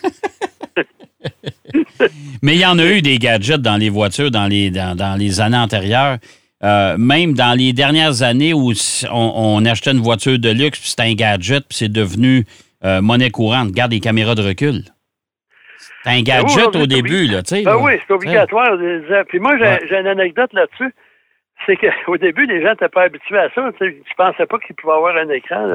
Mais 2.43 2.55
il 2.55 2.61
y 2.61 2.67
en 2.67 2.79
a 2.79 2.85
eu 2.85 3.03
des 3.03 3.19
gadgets 3.19 3.61
dans 3.61 3.77
les 3.77 3.89
voitures 3.89 4.31
dans 4.31 4.47
les, 4.47 4.71
dans, 4.71 4.95
dans 4.97 5.19
les 5.19 5.41
années 5.41 5.57
antérieures. 5.57 6.19
Euh, 6.65 6.97
même 6.99 7.35
dans 7.35 7.57
les 7.59 7.73
dernières 7.73 8.23
années 8.23 8.53
où 8.55 8.73
on, 9.11 9.33
on 9.35 9.65
achetait 9.65 9.91
une 9.93 10.01
voiture 10.01 10.39
de 10.39 10.49
luxe, 10.51 10.79
puis 10.79 10.89
c'était 10.91 11.03
un 11.03 11.15
gadget, 11.15 11.65
puis 11.69 11.77
c'est 11.79 11.93
devenu 11.93 12.47
euh, 12.85 13.01
monnaie 13.03 13.31
courante. 13.31 13.69
Regarde 13.69 13.93
les 13.93 14.01
caméras 14.01 14.35
de 14.35 14.43
recul. 14.43 14.83
C'était 16.07 16.19
un 16.19 16.23
gadget 16.23 16.59
aujourd'hui, 16.69 16.83
au 16.83 16.87
début, 16.87 17.27
là, 17.27 17.43
tu 17.43 17.57
sais. 17.57 17.63
Ben 17.63 17.73
là. 17.73 17.79
oui, 17.79 17.93
c'est 18.07 18.15
obligatoire. 18.15 18.71
Puis 19.29 19.39
moi, 19.41 19.57
j'ai 19.59 19.65
Ouais. 19.65 20.01
une 20.01 20.07
anecdote 20.07 20.53
là-dessus. 20.53 20.93
C'est 21.65 21.77
qu'au 22.05 22.17
début, 22.19 22.45
les 22.47 22.61
gens 22.63 22.71
n'étaient 22.71 22.89
pas 22.91 23.05
habitués 23.05 23.39
à 23.39 23.49
ça. 23.55 23.71
Tu 23.81 24.03
tu 24.07 24.15
pensais 24.15 24.45
pas 24.45 24.59
qu'il 24.59 24.77
pouvait 24.77 24.93
avoir 24.93 25.17
un 25.17 25.29
écran 25.31 25.67
là, 25.67 25.75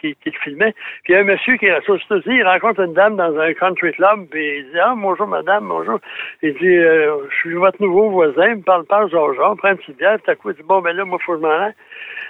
qui, 0.00 0.16
qui 0.24 0.30
filmait. 0.42 0.72
Puis 1.04 1.12
il 1.12 1.16
y 1.16 1.16
a 1.16 1.20
un 1.20 1.24
monsieur 1.24 1.56
qui 1.58 1.66
est 1.66 1.88
aux 1.90 1.96
États-Unis, 1.96 2.38
il 2.38 2.46
rencontre 2.46 2.80
une 2.80 2.94
dame 2.94 3.14
dans 3.16 3.38
un 3.38 3.52
country 3.52 3.92
club, 3.92 4.26
puis 4.30 4.60
il 4.60 4.64
dit 4.72 4.78
Ah, 4.82 4.94
bonjour 4.96 5.26
madame, 5.26 5.68
bonjour. 5.68 5.98
Il 6.42 6.54
dit 6.54 6.66
euh, 6.66 7.14
Je 7.30 7.36
suis 7.36 7.52
votre 7.54 7.80
nouveau 7.82 8.08
voisin, 8.10 8.48
il 8.48 8.56
me 8.56 8.62
parle 8.62 8.86
pas, 8.86 9.06
genre, 9.08 9.34
genre, 9.34 9.54
prends 9.56 9.70
une 9.72 9.76
petite 9.76 9.98
bière, 9.98 10.16
puis 10.22 10.32
à 10.32 10.34
coup, 10.34 10.50
il 10.50 10.56
dit 10.56 10.62
Bon, 10.64 10.80
ben 10.80 10.96
là, 10.96 11.04
moi, 11.04 11.18
il 11.20 11.24
faut 11.24 11.32
que 11.34 11.38
je 11.40 11.42
m'en 11.42 11.52
aille. 11.52 11.74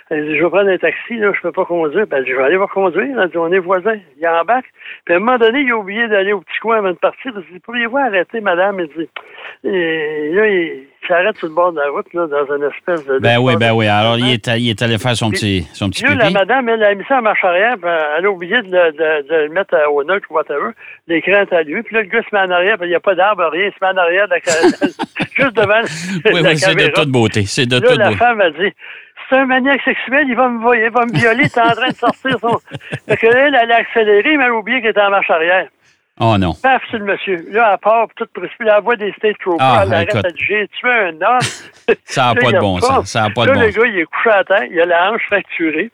Elle 0.08 0.24
dit, 0.28 0.36
je 0.38 0.44
vais 0.44 0.50
prendre 0.50 0.70
un 0.70 0.78
taxi, 0.78 1.16
là, 1.16 1.32
je 1.34 1.40
peux 1.40 1.50
pas 1.50 1.64
conduire. 1.64 2.06
Ben, 2.06 2.18
elle 2.18 2.24
dit, 2.24 2.30
je 2.30 2.36
vais 2.36 2.44
aller 2.44 2.56
voir 2.56 2.68
conduire. 2.70 3.20
Elle 3.20 3.28
dit, 3.28 3.36
on 3.38 3.50
est 3.52 3.58
voisins. 3.58 3.96
Il 4.20 4.28
embarque. 4.28 4.66
Puis 5.04 5.14
à 5.14 5.16
un 5.16 5.20
moment 5.20 5.36
donné, 5.36 5.60
il 5.62 5.72
a 5.72 5.76
oublié 5.76 6.06
d'aller 6.06 6.32
au 6.32 6.40
petit 6.42 6.58
coin 6.62 6.78
avant 6.78 6.90
de 6.90 6.96
partir. 6.96 7.32
Il 7.36 7.54
dit, 7.54 7.58
pourriez-vous 7.60 7.96
arrêter, 7.96 8.40
madame? 8.40 8.78
Il 8.80 8.86
dit, 8.96 9.08
et 9.64 10.30
là, 10.32 10.46
il 10.48 10.84
s'arrête 11.08 11.36
sur 11.38 11.48
le 11.48 11.54
bord 11.54 11.72
de 11.72 11.80
la 11.80 11.88
route, 11.90 12.06
là, 12.14 12.26
dans 12.28 12.56
une 12.56 12.64
espèce 12.64 13.04
de... 13.06 13.18
Ben 13.18 13.38
oui, 13.40 13.56
ben 13.56 13.72
oui. 13.74 13.86
Alors, 13.88 14.16
il 14.16 14.32
est, 14.32 14.46
il 14.58 14.70
est 14.70 14.80
allé 14.82 14.98
faire 14.98 15.16
son 15.16 15.30
petit, 15.30 15.66
son 15.72 15.88
petit 15.90 16.04
là, 16.04 16.14
la 16.14 16.30
madame, 16.30 16.68
elle 16.68 16.82
a 16.84 16.94
mis 16.94 17.04
ça 17.08 17.18
en 17.18 17.22
marche 17.22 17.44
arrière, 17.44 17.74
puis 17.80 17.90
elle 18.18 18.26
a 18.26 18.30
oublié 18.30 18.56
de, 18.62 18.70
le- 18.70 18.92
de- 18.92 19.28
de 19.28 19.34
le 19.44 19.48
mettre 19.50 19.74
à- 19.74 19.90
au 19.90 20.02
neutre 20.04 20.26
ou 20.30 20.34
whatever. 20.34 20.70
L'écran 21.08 21.42
est 21.42 21.52
allumé, 21.52 21.82
puis 21.82 21.94
là, 21.96 22.02
le 22.02 22.08
gars 22.08 22.20
se 22.22 22.34
met 22.34 22.40
en 22.42 22.50
arrière, 22.50 22.76
puis 22.78 22.86
il 22.86 22.90
n'y 22.90 22.96
a 22.96 23.00
pas 23.00 23.14
d'arbre, 23.14 23.44
rien, 23.50 23.66
il 23.66 23.72
se 23.72 23.78
met 23.84 23.92
en 23.92 23.96
arrière, 23.96 24.26
de 24.28 24.34
la, 24.34 24.40
ca- 24.40 24.86
juste 25.36 25.56
devant 25.56 25.82
Oui, 26.32 26.42
la 26.42 26.50
oui, 26.50 26.56
c'est 26.58 26.74
de 26.74 26.86
toute 26.92 27.08
beauté. 27.10 27.42
C'est 27.46 27.66
de 27.66 27.74
Là, 27.76 27.80
toute 27.88 27.98
la 27.98 28.04
beauté. 28.06 28.18
femme 28.18 28.40
a 28.40 28.50
dit 28.50 28.72
C'est 29.28 29.36
un 29.36 29.46
maniaque 29.46 29.82
sexuel, 29.84 30.26
il 30.28 30.36
va 30.36 30.48
me, 30.48 30.60
voyer, 30.60 30.84
il 30.86 30.90
va 30.92 31.04
me 31.04 31.12
violer, 31.12 31.48
t'es 31.50 31.60
en 31.60 31.70
train 31.72 31.88
de 31.88 31.94
sortir 31.96 32.36
son. 32.40 32.58
Fait 33.08 33.16
que 33.16 33.26
là, 33.26 33.46
elle, 33.48 33.58
elle 33.60 33.72
a 33.72 33.76
accéléré, 33.76 34.36
mais 34.36 34.44
elle 34.44 34.50
a 34.50 34.54
oublié 34.54 34.80
qu'elle 34.80 34.90
était 34.90 35.00
en 35.00 35.10
marche 35.10 35.30
arrière. 35.30 35.68
Oh 36.18 36.38
non. 36.38 36.54
Paf 36.62 36.82
sur 36.88 36.98
le 36.98 37.04
monsieur. 37.04 37.44
Là, 37.50 37.70
elle 37.72 37.78
part, 37.78 38.06
toute 38.16 38.30
précipitée, 38.32 38.70
elle 38.74 38.82
voit 38.82 38.96
des 38.96 39.12
state 39.18 39.36
troopers, 39.40 39.66
Ah, 39.66 39.82
elle 39.84 39.92
arrête, 39.94 40.16
dit 40.34 40.44
J'ai 40.48 40.68
tué 40.68 40.88
un 40.90 41.08
homme? 41.20 41.38
Ça 42.04 42.26
n'a 42.28 42.34
pas 42.40 42.48
il 42.50 42.54
de 42.54 42.58
bon 42.58 42.80
sens. 42.80 43.10
Ça 43.10 43.28
pas 43.34 43.44
de 43.44 43.50
là, 43.50 43.54
bon 43.54 43.60
le 43.62 43.68
gars, 43.70 43.86
il 43.86 43.98
est 43.98 44.04
couché 44.04 44.30
à 44.30 44.44
terre, 44.44 44.64
il 44.70 44.80
a 44.80 44.86
la 44.86 45.10
hanche 45.10 45.22
fracturée. 45.26 45.90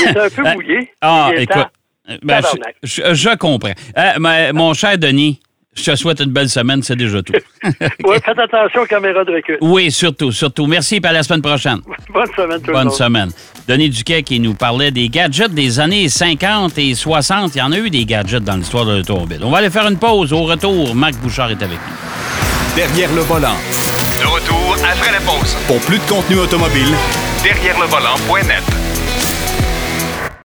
Il 0.00 0.08
est 0.08 0.18
un 0.20 0.28
peu 0.30 0.42
Ben, 0.42 0.54
mouillé. 0.54 0.92
Ah, 1.00 1.30
il 1.32 1.38
est 1.40 1.42
écoute. 1.44 1.56
en- 1.56 2.14
ben, 2.22 2.40
Tabarnak. 2.40 2.76
je, 2.84 3.02
je- 3.02 3.14
je 3.14 3.36
comprends. 3.36 3.72
Euh, 3.96 4.12
mais, 4.20 4.52
mon 4.52 4.74
cher 4.74 4.96
Denis, 4.96 5.40
je 5.74 5.84
te 5.90 5.96
souhaite 5.96 6.20
une 6.20 6.30
belle 6.32 6.48
semaine, 6.48 6.82
c'est 6.82 6.96
déjà 6.96 7.22
tout. 7.22 7.32
Ouais, 8.04 8.20
faites 8.24 8.38
attention 8.38 8.82
aux 8.82 8.86
caméras 8.86 9.24
de 9.24 9.32
recul. 9.32 9.58
oui, 9.60 9.90
surtout, 9.90 10.32
surtout. 10.32 10.66
Merci, 10.66 11.00
puis 11.00 11.08
à 11.10 11.12
la 11.12 11.22
semaine 11.22 11.42
prochaine. 11.42 11.80
Bonne 12.12 12.26
semaine, 12.36 12.60
tout 12.60 12.68
le 12.68 12.72
Bonne 12.72 12.84
monde. 12.88 12.94
semaine. 12.94 13.30
Denis 13.66 13.90
Duquet 13.90 14.22
qui 14.22 14.40
nous 14.40 14.54
parlait 14.54 14.90
des 14.90 15.08
gadgets 15.08 15.52
des 15.52 15.78
années 15.80 16.08
50 16.08 16.78
et 16.78 16.94
60. 16.94 17.54
Il 17.54 17.58
y 17.58 17.62
en 17.62 17.72
a 17.72 17.78
eu 17.78 17.90
des 17.90 18.04
gadgets 18.04 18.42
dans 18.44 18.56
l'histoire 18.56 18.86
de 18.86 18.96
l'automobile. 18.96 19.40
On 19.42 19.50
va 19.50 19.58
aller 19.58 19.70
faire 19.70 19.86
une 19.88 19.98
pause. 19.98 20.32
Au 20.32 20.44
retour, 20.44 20.94
Marc 20.94 21.14
Bouchard 21.16 21.50
est 21.50 21.62
avec 21.62 21.78
nous. 21.78 22.76
Derrière 22.76 23.12
le 23.12 23.22
volant. 23.22 23.56
De 24.20 24.26
retour 24.26 24.76
après 24.90 25.12
la 25.12 25.20
pause. 25.20 25.56
Pour 25.66 25.80
plus 25.80 25.98
de 25.98 26.04
contenu 26.08 26.36
automobile, 26.38 26.94
Derrière 27.42 27.78
le 27.78 27.86
volant.net. 27.86 28.62